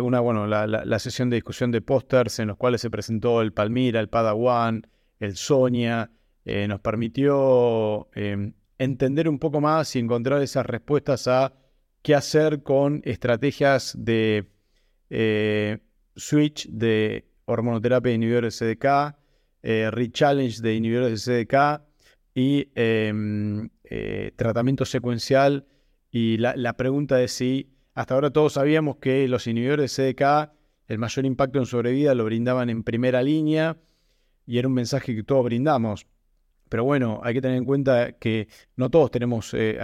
una, 0.00 0.20
bueno, 0.20 0.46
la, 0.46 0.68
la, 0.68 0.98
sesión 1.00 1.28
de 1.28 1.38
discusión 1.38 1.72
de 1.72 1.80
pósters 1.80 2.38
en 2.38 2.46
los 2.46 2.56
cuales 2.56 2.82
se 2.82 2.88
presentó 2.88 3.42
el 3.42 3.52
Palmira, 3.52 3.98
el 3.98 4.08
Padawan, 4.08 4.86
el 5.18 5.34
Sonia, 5.34 6.08
eh, 6.44 6.66
nos 6.66 6.80
permitió 6.80 8.08
em, 8.14 8.54
entender 8.78 9.28
un 9.28 9.38
poco 9.38 9.60
más 9.60 9.94
y 9.94 10.00
encontrar 10.00 10.42
esas 10.42 10.66
respuestas 10.66 11.28
a 11.28 11.52
qué 12.02 12.14
hacer 12.16 12.62
con 12.64 13.00
estrategias 13.04 13.94
de 13.96 14.50
eh, 15.08 15.78
switch 16.16 16.68
de 16.68 17.28
hormonoterapia 17.44 18.10
de 18.10 18.16
inhibidores 18.16 18.58
de 18.58 18.74
CDK, 18.74 19.16
eh, 19.62 19.90
rechallenge 19.92 20.60
de 20.62 20.74
inhibidores 20.74 21.24
de 21.24 21.44
CDK 21.44 21.82
y 22.34 22.68
em, 22.74 23.68
tratamiento 24.36 24.84
secuencial. 24.84 25.66
Y 26.10 26.38
la, 26.38 26.56
la, 26.56 26.76
pregunta 26.76 27.22
es 27.22 27.32
si 27.32 27.70
hasta 27.94 28.14
ahora 28.14 28.30
todos 28.30 28.54
sabíamos 28.54 28.96
que 28.96 29.28
los 29.28 29.46
inhibidores 29.46 29.96
de 29.96 30.12
CDK, 30.14 30.52
el 30.88 30.98
mayor 30.98 31.24
impacto 31.24 31.58
en 31.58 31.66
sobrevida 31.66 32.14
lo 32.14 32.24
brindaban 32.24 32.68
en 32.68 32.82
primera 32.82 33.22
línea 33.22 33.76
y 34.46 34.58
era 34.58 34.66
un 34.66 34.74
mensaje 34.74 35.14
que 35.14 35.22
todos 35.22 35.44
brindamos. 35.44 36.06
Pero 36.72 36.84
bueno, 36.84 37.20
hay 37.22 37.34
que 37.34 37.42
tener 37.42 37.58
en 37.58 37.66
cuenta 37.66 38.12
que 38.12 38.48
no 38.76 38.88
todos 38.88 39.10
tenemos 39.10 39.52
eh, 39.52 39.76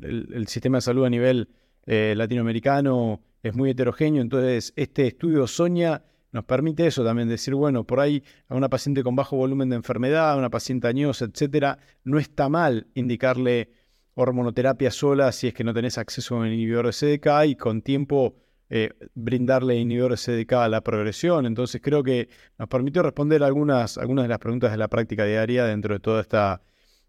el, 0.00 0.48
sistema 0.48 0.78
de 0.78 0.80
salud 0.80 1.04
a 1.04 1.10
nivel 1.10 1.50
eh, 1.84 2.14
latinoamericano, 2.16 3.20
es 3.42 3.54
muy 3.54 3.68
heterogéneo, 3.68 4.22
entonces 4.22 4.72
este 4.74 5.06
estudio 5.06 5.46
Soña 5.46 6.02
nos 6.32 6.46
permite 6.46 6.86
eso 6.86 7.04
también, 7.04 7.28
decir, 7.28 7.54
bueno, 7.54 7.84
por 7.84 8.00
ahí 8.00 8.24
a 8.48 8.54
una 8.54 8.70
paciente 8.70 9.02
con 9.02 9.14
bajo 9.14 9.36
volumen 9.36 9.68
de 9.68 9.76
enfermedad, 9.76 10.32
a 10.32 10.36
una 10.36 10.48
paciente 10.48 10.88
añosa, 10.88 11.26
etcétera, 11.26 11.78
no 12.04 12.18
está 12.18 12.48
mal 12.48 12.86
indicarle 12.94 13.72
hormonoterapia 14.14 14.90
sola 14.90 15.32
si 15.32 15.48
es 15.48 15.52
que 15.52 15.62
no 15.62 15.74
tenés 15.74 15.98
acceso 15.98 16.36
a 16.36 16.38
un 16.38 16.46
inhibidor 16.46 16.86
de 16.86 16.92
CDK 16.92 17.50
y 17.50 17.56
con 17.56 17.82
tiempo 17.82 18.36
eh, 18.72 18.90
brindarle 19.16 19.74
inhibidores 19.74 20.24
CDK 20.24 20.52
a 20.52 20.68
la 20.68 20.80
progresión. 20.80 21.44
Entonces 21.44 21.80
creo 21.82 22.04
que 22.04 22.28
nos 22.56 22.68
permitió 22.68 23.02
responder 23.02 23.42
algunas, 23.42 23.98
algunas 23.98 24.26
de 24.26 24.28
las 24.28 24.38
preguntas 24.38 24.70
de 24.70 24.76
la 24.76 24.86
práctica 24.86 25.24
diaria 25.24 25.64
dentro 25.64 25.94
de 25.94 25.98
todas 25.98 26.22
esta, 26.22 26.62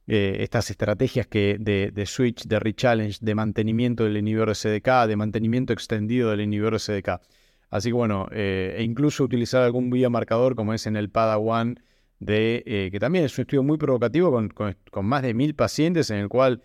eh, 0.08 0.38
estas 0.40 0.72
estrategias 0.72 1.28
que 1.28 1.58
de, 1.60 2.06
switch, 2.08 2.48
de 2.48 2.60
rechallenge, 2.60 3.20
de 3.22 3.36
mantenimiento 3.36 4.06
del 4.06 4.18
inhibidor 4.18 4.56
CDK, 4.56 5.06
de 5.08 5.16
mantenimiento 5.16 5.72
extendido 5.72 6.32
del 6.32 6.42
inhibidor 6.42 6.80
CDK. 6.80 7.22
Así 7.70 7.90
que 7.90 7.94
bueno, 7.94 8.28
eh, 8.32 8.78
e 8.80 8.84
incluso 8.84 9.24
utilizar 9.24 9.62
algún 9.62 9.92
biomarcador 9.92 10.56
como 10.56 10.74
es 10.74 10.88
en 10.88 10.96
el 10.96 11.12
PADA-1, 11.12 11.80
de, 12.18 12.90
que 12.92 13.00
también 13.00 13.26
es 13.26 13.38
un 13.38 13.44
estudio 13.44 13.62
muy 13.62 13.78
provocativo 13.78 14.32
con, 14.32 14.50
con, 14.50 15.06
más 15.06 15.22
de 15.22 15.36
mil 15.36 15.54
pacientes 15.54 16.10
en 16.10 16.18
el 16.18 16.30
cual 16.30 16.64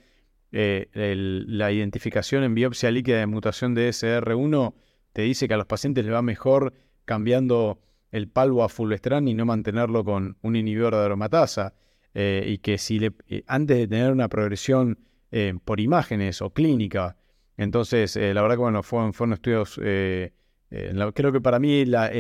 la 0.53 1.73
identificación 1.73 2.45
en 2.45 2.55
biopsia 2.55 2.91
líquida 2.91 3.19
de 3.19 3.27
mutación 3.27 3.75
de 3.75 3.91
SR1 3.91 4.75
te 5.17 5.23
dice 5.23 5.49
que 5.49 5.55
a 5.55 5.57
los 5.57 5.65
pacientes 5.65 6.05
les 6.05 6.13
va 6.13 6.21
mejor 6.21 6.75
cambiando 7.07 7.81
el 8.11 8.29
palvo 8.29 8.63
a 8.63 8.69
fulvestrán 8.69 9.29
y 9.29 9.33
no 9.33 9.47
mantenerlo 9.47 10.05
con 10.05 10.37
un 10.43 10.57
inhibidor 10.57 10.95
de 10.95 11.07
aromatasa. 11.07 11.73
Eh, 12.13 12.45
y 12.47 12.59
que 12.59 12.77
si 12.77 12.99
le, 12.99 13.13
eh, 13.27 13.43
antes 13.47 13.79
de 13.79 13.89
tener 13.89 14.13
una 14.13 14.29
progresión 14.29 14.99
eh, 15.31 15.55
por 15.65 15.81
imágenes 15.81 16.43
o 16.43 16.51
clínica, 16.51 17.17
entonces 17.57 18.15
la 18.17 18.43
verdad 18.43 18.57
que 18.57 18.61
bueno, 18.61 18.83
fueron, 18.83 19.33
estudios, 19.33 19.77
creo 19.77 21.33
que 21.33 21.41
para 21.41 21.59
mí 21.59 21.87
la, 21.87 22.11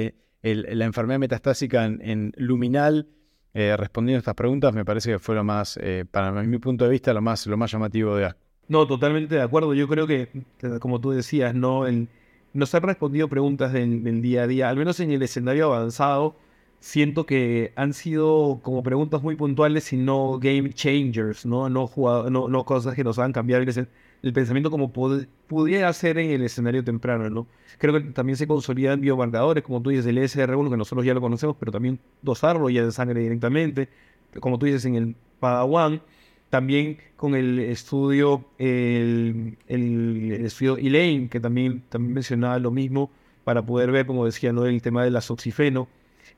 la 0.43 0.85
enfermedad 0.87 1.19
metastásica 1.19 1.85
en, 1.85 2.33
luminal, 2.37 3.09
respondiendo 3.53 4.17
a 4.17 4.21
estas 4.21 4.35
preguntas, 4.35 4.73
me 4.73 4.87
parece 4.87 5.13
que 5.13 5.19
fue 5.19 5.35
lo 5.35 5.45
más, 5.45 5.79
para 6.11 6.33
mi 6.33 6.59
punto 6.59 6.87
de 6.87 6.91
vista, 6.91 7.13
lo 7.13 7.21
más, 7.21 7.47
lo 7.47 7.59
más 7.59 7.71
llamativo 7.71 8.17
de 8.17 8.25
ASCO. 8.25 8.41
No, 8.69 8.87
totalmente 8.87 9.35
de 9.35 9.43
acuerdo. 9.43 9.75
Yo 9.75 9.87
creo 9.87 10.07
que, 10.07 10.29
como 10.81 10.99
tú 10.99 11.11
decías, 11.11 11.55
no 11.55 11.87
el, 11.87 12.09
nos 12.57 12.75
han 12.75 12.83
respondido 12.83 13.29
preguntas 13.29 13.73
del, 13.73 14.23
día 14.23 14.42
a 14.42 14.47
día, 14.47 14.69
al 14.69 14.77
menos 14.77 14.99
en 15.01 15.11
el 15.11 15.23
escenario 15.23 15.73
avanzado. 15.73 16.37
Siento 16.81 17.27
que 17.27 17.73
han 17.77 17.95
sido 17.95 18.61
como 18.62 18.83
preguntas 18.83 19.23
muy 19.23 19.35
puntuales 19.35 19.92
y 19.92 19.97
no 19.97 20.38
game 20.38 20.73
changers, 20.73 21.47
no, 21.47 21.69
no, 21.69 22.64
cosas 22.64 22.95
que 22.95 23.03
nos 23.03 23.19
hagan 23.19 23.33
cambiar 23.33 23.62
el, 23.62 24.33
pensamiento 24.33 24.71
como 24.71 24.92
pudiera 24.92 25.92
ser 25.92 26.19
en 26.19 26.31
el 26.31 26.42
escenario 26.42 26.85
temprano. 26.85 27.29
¿no? 27.31 27.47
Creo 27.79 27.95
que 27.95 28.01
también 28.12 28.37
se 28.37 28.47
consolidan 28.47 29.01
biomarcadores, 29.01 29.64
como 29.64 29.83
tú 29.83 29.90
dices, 29.90 30.07
el 30.07 30.19
SR1, 30.19 30.71
que 30.71 30.77
nosotros 30.77 31.05
ya 31.05 31.14
lo 31.14 31.21
conocemos, 31.21 31.57
pero 31.59 31.73
también 31.73 31.99
dosarlo 32.23 32.69
ya 32.71 32.85
de 32.85 32.92
sangre 32.92 33.21
directamente, 33.21 33.88
como 34.40 34.59
tú 34.59 34.66
dices, 34.66 34.85
en 34.85 34.97
el 34.97 35.16
Padawan 35.40 36.03
también 36.51 36.99
con 37.17 37.35
el 37.35 37.59
estudio, 37.59 38.45
el, 38.59 39.57
estudio 39.69 40.77
Elaine, 40.77 41.29
que 41.29 41.41
también, 41.41 41.83
también 41.89 42.15
mencionaba 42.15 42.59
lo 42.59 42.71
mismo, 42.71 43.11
para 43.45 43.65
poder 43.65 43.93
ver, 43.93 44.07
como 44.07 44.25
decía, 44.25 44.53
¿no? 44.53 44.67
el 44.67 44.83
tema 44.83 45.05
del 45.05 45.17
azoxifeno, 45.17 45.89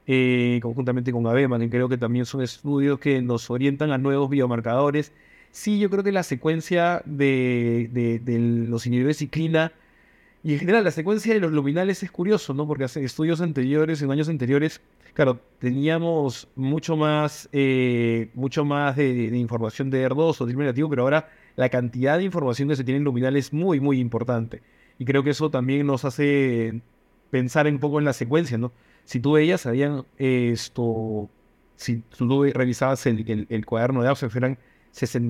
eh, 0.07 0.61
conjuntamente 0.63 1.13
con 1.13 1.27
ABEMA, 1.27 1.59
que 1.59 1.71
creo 1.71 1.89
que 1.89 1.99
también 1.99 2.27
son 2.27 2.43
estudios 2.43 2.99
que 2.99 3.23
nos 3.23 3.51
orientan 3.51 3.91
a 3.91 3.99
nuevos 3.99 4.31
biomarcadores. 4.31 5.13
Sí, 5.51 5.79
yo 5.79 5.91
creo 5.91 6.05
que 6.05 6.13
la 6.13 6.23
secuencia 6.23 7.03
de, 7.05 7.89
de 8.23 8.39
los 8.69 8.87
inhibidores 8.87 9.19
de 9.19 9.27
ciclina 9.27 9.73
y 10.49 10.55
en 10.55 10.61
general 10.61 10.83
la 10.83 10.91
secuencia 10.91 11.35
de 11.35 11.41
los 11.41 11.53
luminales 11.53 12.03
es 12.03 12.11
curioso, 12.11 12.55
¿no? 12.55 12.67
Porque 12.67 12.85
hace 12.85 13.05
estudios 13.05 13.43
anteriores, 13.43 14.01
en 14.01 14.11
años 14.11 14.31
anteriores, 14.31 14.81
claro, 15.13 15.43
teníamos 15.59 16.49
mucho 16.57 16.97
más, 16.97 17.51
eh, 17.53 18.31
mucho 18.33 18.65
más 18.65 18.97
de, 18.97 19.27
información 19.37 19.91
de 19.91 20.09
ER2 20.09 20.41
o 20.41 20.47
de 20.47 20.55
negativo, 20.55 20.89
pero 20.89 21.03
ahora 21.03 21.29
la 21.55 21.69
cantidad 21.69 22.17
de 22.17 22.25
información 22.25 22.71
que 22.71 22.77
se 22.77 22.85
tiene 22.85 22.97
en 22.97 23.05
luminal 23.05 23.37
es 23.37 23.53
muy, 23.53 23.79
muy 23.79 24.01
importante. 24.01 24.63
Y 24.99 25.05
creo 25.05 25.23
que 25.23 25.31
eso 25.33 25.51
también 25.51 25.87
nos 25.87 26.07
hace 26.07 26.81
pensar 27.29 27.67
un 27.67 27.79
poco 27.79 27.99
en 27.99 28.07
la 28.07 28.15
secuencia, 28.15 28.57
¿no? 28.57 28.73
Si 29.05 29.21
tú 29.21 29.33
veías, 29.33 29.67
habían 29.67 30.07
esto, 30.17 31.29
si 31.77 31.99
tú 32.17 32.45
revisabas 32.45 33.05
el, 33.05 33.47
el, 33.51 33.67
cuaderno 33.67 34.01
de 34.01 34.09
abstracts, 34.09 34.37
eran 34.37 34.57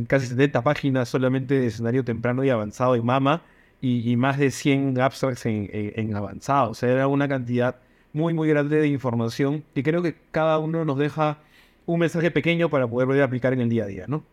casi 0.04 0.26
70 0.28 0.62
páginas 0.62 1.08
solamente 1.08 1.58
de 1.58 1.66
escenario 1.66 2.04
temprano 2.04 2.44
y 2.44 2.50
avanzado 2.50 2.94
en 2.94 3.04
mama 3.04 3.42
y, 3.80 4.16
más 4.16 4.38
de 4.38 4.50
100 4.50 5.00
abstracts 5.00 5.46
en, 5.46 6.14
avanzado. 6.16 6.70
O 6.70 6.74
sea, 6.74 6.90
era 6.90 7.06
una 7.06 7.28
cantidad 7.28 7.76
muy, 8.12 8.34
muy 8.34 8.48
grande 8.48 8.80
de 8.80 8.88
información 8.88 9.64
y 9.74 9.82
creo 9.82 10.02
que 10.02 10.16
cada 10.30 10.58
uno 10.58 10.84
nos 10.84 10.98
deja 10.98 11.38
un 11.86 12.00
mensaje 12.00 12.30
pequeño 12.30 12.68
para 12.68 12.86
poder 12.86 13.06
poder 13.06 13.22
aplicar 13.22 13.52
en 13.52 13.60
el 13.60 13.68
día 13.68 13.84
a 13.84 13.86
día, 13.86 14.04
¿no? 14.08 14.24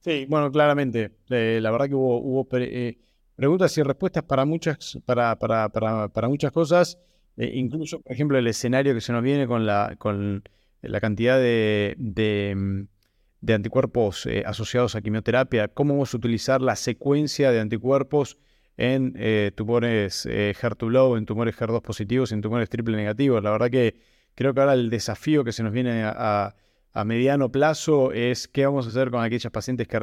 Sí, 0.00 0.26
bueno, 0.28 0.52
claramente. 0.52 1.12
Eh, 1.30 1.60
la 1.62 1.70
verdad 1.70 1.88
que 1.88 1.94
hubo, 1.94 2.18
hubo 2.18 2.46
eh, 2.58 2.98
preguntas 3.34 3.76
y 3.78 3.82
respuestas 3.82 4.22
para 4.22 4.44
muchas, 4.44 4.98
para, 5.06 5.36
para, 5.38 5.70
para, 5.70 6.08
para 6.08 6.28
muchas 6.28 6.52
cosas. 6.52 6.98
Eh, 7.38 7.52
incluso, 7.54 8.00
por 8.00 8.12
ejemplo, 8.12 8.38
el 8.38 8.46
escenario 8.46 8.92
que 8.94 9.00
se 9.00 9.12
nos 9.12 9.22
viene 9.22 9.46
con 9.46 9.64
la, 9.64 9.96
con 9.98 10.42
la 10.82 11.00
cantidad 11.00 11.38
de, 11.38 11.94
de, 11.96 12.54
mm, 12.54 13.50
anticuerpos 13.50 14.28
asociados 14.44 14.94
a 14.94 15.00
quimioterapia, 15.00 15.68
cómo 15.68 15.94
vamos 15.94 16.12
a 16.12 16.18
utilizar 16.18 16.60
la 16.60 16.76
secuencia 16.76 17.50
de 17.50 17.60
anticuerpos 17.60 18.38
en 18.76 19.14
tumores 19.54 20.26
HER2-low, 20.26 21.16
en 21.16 21.26
tumores 21.26 21.56
HER2 21.56 21.82
positivos, 21.82 22.32
en 22.32 22.40
tumores 22.42 22.68
triple 22.68 22.96
negativos. 22.96 23.42
La 23.42 23.50
verdad 23.50 23.70
que 23.70 23.96
creo 24.34 24.52
que 24.54 24.60
ahora 24.60 24.74
el 24.74 24.90
desafío 24.90 25.44
que 25.44 25.52
se 25.52 25.62
nos 25.62 25.72
viene 25.72 26.02
a 26.04 27.04
mediano 27.04 27.50
plazo 27.50 28.12
es 28.12 28.46
qué 28.46 28.66
vamos 28.66 28.86
a 28.86 28.90
hacer 28.90 29.10
con 29.10 29.24
aquellas 29.24 29.50
pacientes 29.50 29.88
que, 29.88 29.98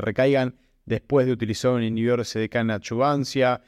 recaigan 0.00 0.56
después 0.86 1.26
de 1.26 1.32
utilizar 1.32 1.72
un 1.72 1.82
inhibidor 1.82 2.24
CDK 2.24 2.56
en 2.56 2.70
adjuvancia, 2.70 3.60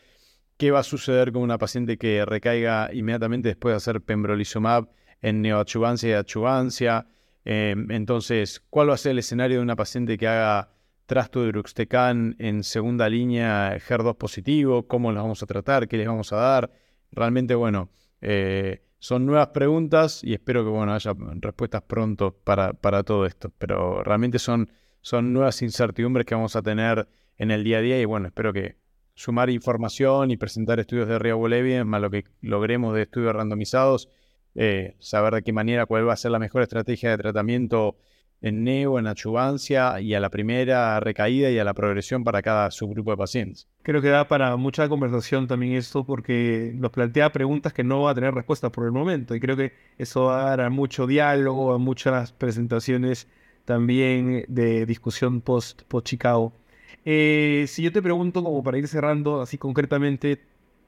qué 0.57 0.71
va 0.71 0.79
a 0.81 0.83
suceder 0.83 1.33
con 1.33 1.43
una 1.43 1.59
paciente 1.59 1.99
que 1.99 2.25
recaiga 2.25 2.89
inmediatamente 2.95 3.49
después 3.49 3.73
de 3.73 3.77
hacer 3.77 4.01
pembrolizumab 4.01 4.89
en 5.21 5.43
neoadjuvancia 5.43 6.09
y 6.09 6.13
adjuvancia. 6.13 7.07
Em, 7.45 7.91
entonces, 7.91 8.63
¿cuál 8.71 8.89
va 8.89 8.95
a 8.95 8.97
ser 8.99 9.13
el 9.13 9.19
escenario 9.19 9.59
de 9.59 9.63
una 9.63 9.77
paciente 9.77 10.17
que 10.17 10.27
haga 10.27 10.71
trasto 11.07 11.43
de 11.43 11.53
Bruxtecan 11.53 12.37
en 12.39 12.65
segunda 12.65 13.09
línea 13.09 13.77
HER2 13.77 14.17
positivo? 14.17 14.87
¿Cómo 14.87 15.13
los 15.13 15.23
vamos 15.23 15.43
a 15.43 15.47
tratar? 15.47 15.89
¿Qué 15.89 15.97
les 15.97 16.07
vamos 16.07 16.33
a 16.33 16.37
dar? 16.37 16.71
Realmente, 17.13 17.55
bueno, 17.55 17.91
eh, 18.21 18.83
son 18.99 19.25
nuevas 19.25 19.49
preguntas 19.49 20.23
y 20.25 20.35
espero 20.35 20.65
que 20.65 20.71
bueno, 20.71 20.93
haya 20.93 21.15
respuestas 21.41 21.83
pronto 21.83 22.37
para, 22.45 22.73
para 22.73 23.03
todo 23.05 23.25
esto. 23.25 23.53
Pero 23.57 24.03
realmente 24.03 24.39
son, 24.39 24.71
son 25.01 25.33
nuevas 25.33 25.63
incertidumbres 25.63 26.27
que 26.27 26.35
vamos 26.35 26.57
a 26.57 26.63
tener 26.63 27.09
en 27.39 27.51
el 27.51 27.65
día 27.65 27.79
a 27.79 27.81
día 27.81 28.01
y 28.01 28.05
bueno, 28.05 28.27
espero 28.27 28.53
que 28.53 28.77
sumar 29.15 29.49
información 29.51 30.31
y 30.31 30.37
presentar 30.37 30.81
estudios 30.81 31.09
de 31.09 31.19
Real 31.19 31.53
Evidence 31.53 31.85
más 31.85 32.01
lo 32.01 32.11
que 32.11 32.25
logremos 32.41 32.95
de 32.95 33.03
estudios 33.03 33.35
randomizados, 33.35 34.09
eh, 34.55 34.97
saber 34.99 35.35
de 35.35 35.43
qué 35.43 35.53
manera, 35.53 35.87
cuál 35.87 36.09
va 36.09 36.13
a 36.13 36.17
ser 36.17 36.31
la 36.31 36.39
mejor 36.39 36.63
estrategia 36.63 37.11
de 37.11 37.19
tratamiento 37.19 37.97
en 38.43 38.65
neo, 38.65 38.99
en 38.99 39.07
achuvancia 39.07 40.01
y 40.01 40.15
a 40.15 40.21
la 40.21 40.31
primera 40.31 41.01
recaída 41.01 41.51
y 41.51 41.59
a 41.59 41.65
la 41.65 41.75
progresión 41.75 42.25
para 42.25 42.43
cada 42.43 42.71
subgrupo 42.71 43.11
de 43.11 43.17
pacientes. 43.17 43.69
Creo 43.83 44.03
que 44.03 44.09
da 44.09 44.29
para 44.29 44.57
mucha 44.57 44.89
conversación 44.89 45.47
también 45.47 45.75
esto 45.75 46.05
porque 46.05 46.73
nos 46.75 46.91
plantea 46.91 47.33
preguntas 47.33 47.73
que 47.73 47.85
no 47.85 48.03
va 48.03 48.11
a 48.13 48.15
tener 48.15 48.35
respuesta 48.35 48.71
por 48.71 48.85
el 48.85 48.93
momento 48.93 49.35
y 49.35 49.41
creo 49.41 49.57
que 49.57 49.73
eso 49.99 50.25
va 50.25 50.47
a 50.47 50.51
dar 50.51 50.61
a 50.63 50.71
mucho 50.71 51.07
diálogo, 51.07 51.73
a 51.73 51.79
muchas 51.79 52.33
presentaciones 52.33 53.29
también 53.65 54.45
de 54.49 54.87
discusión 54.87 55.41
post, 55.41 55.83
post. 55.83 56.15
Eh, 57.05 57.67
si 57.69 57.83
yo 57.83 57.93
te 57.93 58.03
pregunto 58.03 58.43
como 58.43 58.63
para 58.63 58.79
ir 58.79 58.89
cerrando 58.89 59.41
así 59.41 59.59
concretamente, 59.59 60.41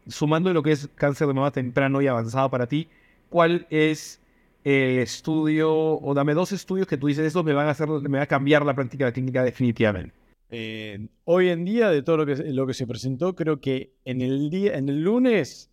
sumando 0.06 0.52
lo 0.52 0.62
que 0.62 0.72
es 0.72 0.88
cáncer 0.94 1.28
de 1.28 1.34
mama 1.34 1.50
temprano 1.50 2.00
y 2.02 2.06
avanzado 2.06 2.50
para 2.50 2.66
ti, 2.66 2.88
¿cuál 3.28 3.66
es 3.70 4.17
estudio, 4.64 5.71
o 5.73 6.14
dame 6.14 6.35
dos 6.35 6.53
estudios 6.53 6.87
que 6.87 6.97
tú 6.97 7.07
dices, 7.07 7.25
eso 7.25 7.42
me 7.44 7.53
van 7.53 7.68
a 7.68 7.71
hacer, 7.71 7.88
me 7.88 8.18
va 8.18 8.25
a 8.25 8.27
cambiar 8.27 8.64
la 8.64 8.75
práctica 8.75 9.12
clínica 9.12 9.42
definitivamente. 9.42 10.14
Eh, 10.51 11.09
hoy 11.25 11.49
en 11.51 11.64
día, 11.64 11.90
de 11.90 12.03
todo 12.03 12.18
lo 12.18 12.27
que, 12.27 12.37
lo 12.53 12.66
que 12.66 12.75
se 12.75 12.87
presentó, 12.87 13.35
creo 13.35 13.61
que 13.61 13.92
en 14.05 14.23
el 14.23 14.51
día, 14.51 14.77
en 14.77 14.88
el 14.88 15.03
lunes, 15.03 15.71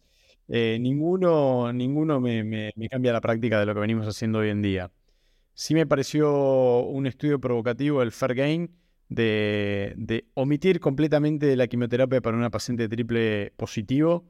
eh, 0.47 0.77
ninguno, 0.79 1.71
ninguno 1.73 2.19
me, 2.19 2.71
cambia 2.89 3.13
la 3.13 3.21
práctica 3.21 3.59
de 3.59 3.65
lo 3.65 3.73
que 3.73 3.79
venimos 3.79 4.07
haciendo 4.07 4.39
hoy 4.39 4.49
en 4.49 4.61
día. 4.61 4.91
Sí 5.53 5.73
me 5.73 5.87
pareció 5.87 6.81
un 6.81 7.07
estudio 7.07 7.39
provocativo 7.39 8.01
el 8.01 8.11
Fair 8.11 8.35
Gain 8.35 8.75
de, 9.07 9.93
de 9.97 10.25
omitir 10.33 10.79
completamente 10.79 11.55
la 11.55 11.67
quimioterapia 11.67 12.21
para 12.21 12.37
una 12.37 12.49
paciente 12.49 12.89
triple 12.89 13.53
positivo. 13.55 14.25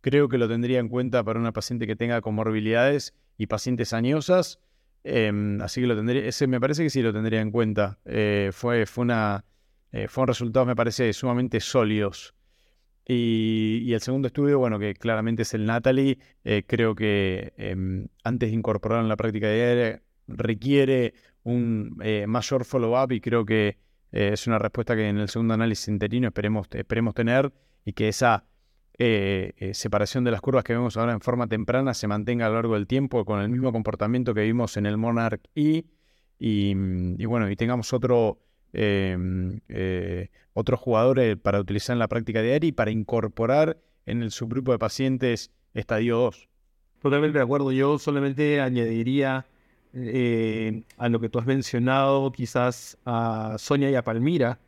Creo 0.00 0.28
que 0.28 0.38
lo 0.38 0.48
tendría 0.48 0.78
en 0.78 0.88
cuenta 0.88 1.24
para 1.24 1.40
una 1.40 1.52
paciente 1.52 1.86
que 1.86 1.96
tenga 1.96 2.20
comorbilidades 2.20 3.14
y 3.38 3.46
pacientes 3.46 3.94
añosas. 3.94 4.60
Em, 5.04 5.60
así 5.62 5.80
que 5.80 5.86
lo 5.86 5.96
tendría, 5.96 6.26
ese 6.26 6.46
me 6.46 6.60
parece 6.60 6.82
que 6.82 6.90
sí 6.90 7.00
lo 7.00 7.12
tendría 7.12 7.40
en 7.40 7.50
cuenta. 7.50 7.98
Eh, 8.04 8.50
fue, 8.52 8.84
fue, 8.84 9.04
una, 9.04 9.44
eh, 9.92 10.08
fue 10.08 10.22
un 10.22 10.28
resultado, 10.28 10.66
me 10.66 10.76
parece, 10.76 11.10
sumamente 11.12 11.60
sólidos. 11.60 12.34
Y, 13.06 13.90
el 13.94 14.02
segundo 14.02 14.26
estudio, 14.28 14.58
bueno, 14.58 14.78
que 14.78 14.92
claramente 14.94 15.42
es 15.42 15.54
el 15.54 15.64
Natalie, 15.64 16.18
eh, 16.44 16.64
creo 16.66 16.94
que 16.94 17.54
em, 17.56 18.08
antes 18.22 18.50
de 18.50 18.54
incorporarlo 18.54 19.04
en 19.04 19.08
la 19.08 19.16
práctica 19.16 19.50
diaria 19.50 20.02
requiere 20.26 21.14
un 21.42 21.96
mayor 22.26 22.66
follow-up 22.66 23.12
y 23.12 23.20
creo 23.22 23.46
que 23.46 23.78
es 24.12 24.46
una 24.46 24.58
respuesta 24.58 24.94
que 24.94 25.08
en 25.08 25.16
el 25.16 25.30
segundo 25.30 25.54
análisis 25.54 25.88
interino 25.88 26.28
esperemos, 26.28 26.68
esperemos 26.72 27.14
tener 27.14 27.50
y 27.86 27.94
que 27.94 28.08
esa 28.08 28.44
eh, 29.00 29.52
eh, 29.58 29.74
separación 29.74 30.24
de 30.24 30.32
las 30.32 30.40
curvas 30.40 30.64
que 30.64 30.72
vemos 30.72 30.96
ahora 30.96 31.12
en 31.12 31.20
forma 31.20 31.46
temprana 31.46 31.94
se 31.94 32.08
mantenga 32.08 32.46
a 32.46 32.48
lo 32.48 32.56
largo 32.56 32.74
del 32.74 32.88
tiempo 32.88 33.24
con 33.24 33.40
el 33.40 33.48
mismo 33.48 33.70
comportamiento 33.70 34.34
que 34.34 34.42
vimos 34.42 34.76
en 34.76 34.86
el 34.86 34.96
Monarch 34.96 35.40
E 35.54 35.84
y, 36.40 36.74
bueno, 37.24 37.48
y 37.48 37.54
tengamos 37.54 37.92
otro, 37.92 38.38
eh, 38.72 40.28
otro 40.52 40.76
jugador 40.76 41.38
para 41.38 41.60
utilizar 41.60 41.94
en 41.94 42.00
la 42.00 42.08
práctica 42.08 42.42
diaria 42.42 42.68
y 42.68 42.72
para 42.72 42.90
incorporar 42.90 43.78
en 44.04 44.22
el 44.22 44.32
subgrupo 44.32 44.72
de 44.72 44.78
pacientes 44.78 45.52
estadio 45.74 46.16
2. 46.16 46.48
Totalmente 47.00 47.38
de 47.38 47.44
acuerdo. 47.44 47.70
Yo 47.70 47.98
solamente 47.98 48.60
añadiría 48.60 49.46
a 50.98 51.08
lo 51.08 51.20
que 51.20 51.28
tú 51.28 51.38
has 51.38 51.46
mencionado, 51.46 52.32
quizás 52.32 52.98
a 53.04 53.54
Sonia 53.58 53.90
y 53.90 53.94
a 53.94 54.02
Palmira, 54.02 54.58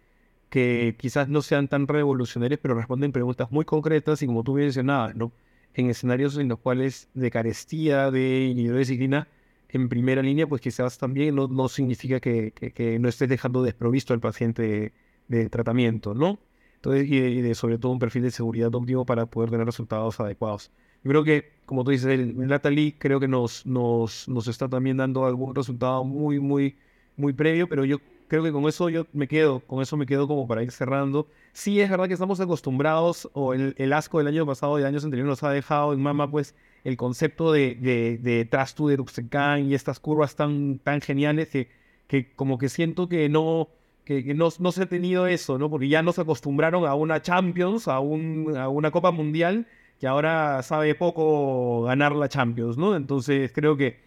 que 0.51 0.97
quizás 0.99 1.29
no 1.29 1.43
sean 1.43 1.69
tan 1.69 1.89
revolucionarios, 1.89 2.61
pero 2.63 2.75
responden 2.75 3.13
preguntas 3.13 3.51
muy 3.51 3.65
concretas 3.65 4.23
y 4.23 4.27
como 4.27 4.45
tú 4.45 4.55
mencionabas, 4.55 5.17
¿no? 5.17 5.33
en 5.75 5.91
escenarios 5.91 6.37
en 6.39 6.49
los 6.49 6.59
cuales 6.59 7.09
de 7.15 7.31
carestía 7.31 8.11
de 8.11 8.47
inhibidores 8.47 8.89
de 8.89 8.95
ciclina 8.95 9.29
en 9.69 9.89
primera 9.89 10.23
línea, 10.23 10.47
pues 10.49 10.61
quizás 10.61 10.99
también 10.99 11.35
no, 11.37 11.47
no 11.47 11.69
significa 11.69 12.19
que, 12.21 12.53
que, 12.53 12.99
no 12.99 13.09
estés 13.09 13.29
dejando 13.29 13.63
desprovisto 13.63 14.13
al 14.13 14.21
paciente 14.21 14.93
de, 15.29 15.49
tratamiento, 15.49 16.13
¿no? 16.13 16.41
Entonces, 16.77 17.09
y 17.09 17.41
de, 17.41 17.55
sobre 17.55 17.79
todo 17.79 17.93
un 17.93 18.01
perfil 18.01 18.23
de 18.23 18.31
seguridad 18.33 18.75
óptimo 18.75 19.05
para 19.07 19.27
poder 19.27 19.51
tener 19.51 19.67
resultados 19.67 20.19
adecuados. 20.19 20.73
Yo 21.05 21.11
creo 21.11 21.25
que, 21.25 21.53
como 21.67 21.85
tú 21.85 21.93
dices, 21.93 22.07
el, 22.09 22.37
Natalie 22.49 22.97
creo 22.99 23.21
que 23.21 23.29
nos, 23.29 23.65
nos, 23.65 24.29
nos 24.29 24.49
está 24.49 24.69
también 24.69 24.97
dando 24.97 25.25
algún 25.25 25.55
resultado 25.55 26.05
muy, 26.05 26.41
muy, 26.41 26.77
muy 27.17 27.33
previo, 27.33 27.69
pero 27.69 27.85
yo 27.85 27.99
creo 28.31 28.45
que 28.45 28.53
con 28.53 28.65
eso 28.69 28.89
yo 28.89 29.07
me 29.13 29.27
quedo, 29.27 29.59
con 29.67 29.83
eso 29.83 29.97
me 29.97 30.07
quedo 30.07 30.29
como 30.29 30.47
para 30.47 30.63
ir 30.63 30.71
cerrando. 30.71 31.27
Sí, 31.53 31.81
es 31.81 31.91
verdad 31.91 32.07
que 32.07 32.13
estamos 32.15 32.39
acostumbrados, 32.41 33.29
o 33.33 33.55
el, 33.55 33.93
asco 33.93 34.19
del 34.19 34.29
año 34.29 34.47
pasado 34.47 34.79
y 34.79 34.83
de 34.83 34.89
años 34.89 35.05
anteriores 35.05 35.29
nos 35.29 35.43
ha 35.43 35.51
dejado 35.51 35.93
en 35.93 36.01
mama, 36.01 36.31
pues, 36.31 36.55
el 36.85 36.97
concepto 36.97 37.51
de, 37.51 37.75
de, 37.75 38.19
de 38.19 38.45
Trastu, 38.45 38.87
de 38.87 38.97
Ruxecan 38.97 39.67
y 39.67 39.75
estas 39.75 39.99
curvas 39.99 40.37
tan, 40.37 40.79
tan 40.79 41.01
geniales 41.01 41.49
que, 41.49 41.69
que 42.07 42.33
como 42.35 42.57
que 42.57 42.69
siento 42.69 43.09
que 43.09 43.29
no, 43.29 43.69
que, 44.05 44.23
no, 44.33 44.49
no, 44.61 44.73
se 44.73 44.85
ha 44.85 44.87
tenido 44.87 45.27
eso, 45.27 45.59
¿no? 45.59 45.69
Porque 45.69 45.89
ya 45.89 46.03
nos 46.03 46.21
acostumbraron 46.21 46.87
a 46.87 46.95
una 46.95 47.23
Champions, 47.23 47.89
a, 47.89 47.99
un, 47.99 48.57
a 48.57 48.69
una 48.69 48.93
Copa 48.93 49.11
Mundial, 49.11 49.67
que 49.99 50.07
ahora 50.07 50.63
sabe 50.63 50.95
poco 50.95 51.83
ganar 51.83 52.15
la 52.15 52.29
Champions, 52.29 52.79
¿no? 52.79 52.95
Entonces 52.95 53.51
creo 53.53 53.77
que 53.77 53.99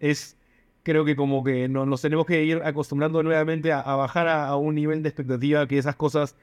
es 0.00 0.36
creo 0.82 1.04
que 1.04 1.16
como 1.16 1.44
que 1.44 1.68
nos 1.68 2.02
tenemos 2.02 2.26
que 2.26 2.44
ir 2.44 2.62
acostumbrando 2.64 3.22
nuevamente 3.22 3.72
a, 3.72 3.82
bajar 3.82 4.28
a, 4.28 4.56
un 4.56 4.74
nivel 4.74 5.02
de 5.02 5.08
expectativa 5.08 5.66
que 5.66 5.78
esas 5.78 5.96
cosas 5.96 6.36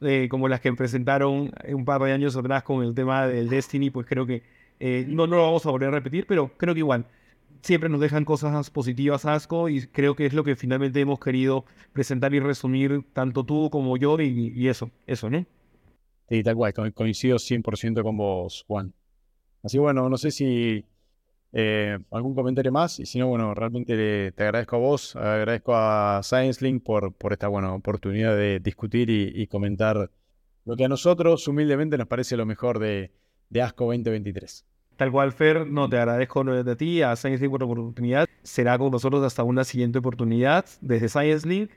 eh, 0.00 0.28
como 0.30 0.48
las 0.48 0.60
que 0.60 0.72
presentaron 0.72 1.52
un 1.68 1.84
par 1.84 2.02
de 2.02 2.12
años 2.12 2.36
atrás 2.36 2.62
con 2.62 2.82
el 2.82 2.94
tema 2.94 3.26
del 3.26 3.48
Destiny, 3.48 3.90
pues 3.90 4.06
creo 4.06 4.26
que 4.26 4.42
eh, 4.80 5.04
no, 5.08 5.26
no 5.26 5.36
lo 5.36 5.42
vamos 5.42 5.64
a 5.66 5.70
volver 5.70 5.88
a 5.88 5.92
repetir, 5.92 6.26
pero 6.26 6.50
creo 6.56 6.74
que 6.74 6.80
igual 6.80 7.06
siempre 7.64 7.88
nos 7.88 8.00
dejan 8.00 8.26
cosas 8.26 8.68
positivas 8.70 9.24
asco 9.24 9.70
y 9.70 9.86
creo 9.86 10.14
que 10.14 10.26
es 10.26 10.34
lo 10.34 10.44
que 10.44 10.54
finalmente 10.54 11.00
hemos 11.00 11.18
querido 11.18 11.64
presentar 11.94 12.34
y 12.34 12.40
resumir 12.40 13.02
tanto 13.14 13.44
tú 13.44 13.70
como 13.70 13.96
yo 13.96 14.20
y, 14.20 14.68
eso, 14.68 14.90
eso, 15.06 15.30
¿no? 15.30 15.46
Sí, 16.28 16.42
tal 16.42 16.56
cual, 16.56 16.74
coincido 16.92 17.38
100% 17.38 18.02
con 18.02 18.16
vos, 18.18 18.64
Juan. 18.66 18.92
Así 19.62 19.78
bueno, 19.78 20.10
no 20.10 20.18
sé 20.18 20.30
si 20.30 20.84
eh, 21.56 22.00
¿Algún 22.10 22.34
comentario 22.34 22.72
más? 22.72 22.98
Y 22.98 23.06
si 23.06 23.20
no, 23.20 23.28
bueno, 23.28 23.54
realmente 23.54 24.32
te 24.32 24.42
agradezco 24.42 24.74
a 24.74 24.78
vos, 24.80 25.14
agradezco 25.14 25.76
a 25.76 26.20
ScienceLink 26.20 26.82
por, 26.82 27.12
por 27.14 27.32
esta 27.32 27.46
buena 27.46 27.72
oportunidad 27.72 28.36
de 28.36 28.58
discutir 28.58 29.08
y, 29.08 29.46
comentar 29.46 30.10
lo 30.64 30.76
que 30.76 30.84
a 30.84 30.88
nosotros 30.88 31.46
humildemente 31.46 31.96
nos 31.96 32.08
parece 32.08 32.36
lo 32.36 32.44
mejor 32.44 32.80
de, 32.80 33.12
ASCO 33.62 33.84
2023. 33.84 34.66
Tal 34.96 35.12
cual, 35.12 35.30
Fer, 35.30 35.64
no 35.64 35.88
te 35.88 35.96
agradezco 35.96 36.42
de 36.42 36.72
a 36.72 36.76
ti, 36.76 37.02
a 37.02 37.14
Science 37.14 37.40
Link 37.40 37.52
por 37.52 37.60
la 37.60 37.66
oportunidad. 37.66 38.26
Será 38.42 38.76
con 38.76 38.90
nosotros 38.90 39.22
hasta 39.22 39.44
una 39.44 39.62
siguiente 39.62 40.00
oportunidad 40.00 40.64
desde 40.80 41.08
Science 41.08 41.48
Link. 41.48 41.70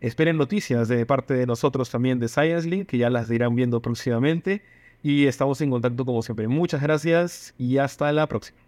Esperen 0.00 0.36
noticias 0.36 0.88
de 0.88 1.06
parte 1.06 1.32
de 1.32 1.46
nosotros 1.46 1.88
también 1.88 2.18
de 2.18 2.28
Science 2.28 2.68
Link, 2.68 2.86
que 2.86 2.98
ya 2.98 3.08
las 3.08 3.30
irán 3.30 3.54
viendo 3.54 3.80
próximamente. 3.80 4.60
Y 5.02 5.24
estamos 5.24 5.58
en 5.62 5.70
contacto 5.70 6.04
como 6.04 6.20
siempre. 6.20 6.48
Muchas 6.48 6.82
gracias 6.82 7.54
y 7.56 7.78
hasta 7.78 8.12
la 8.12 8.26
próxima. 8.26 8.61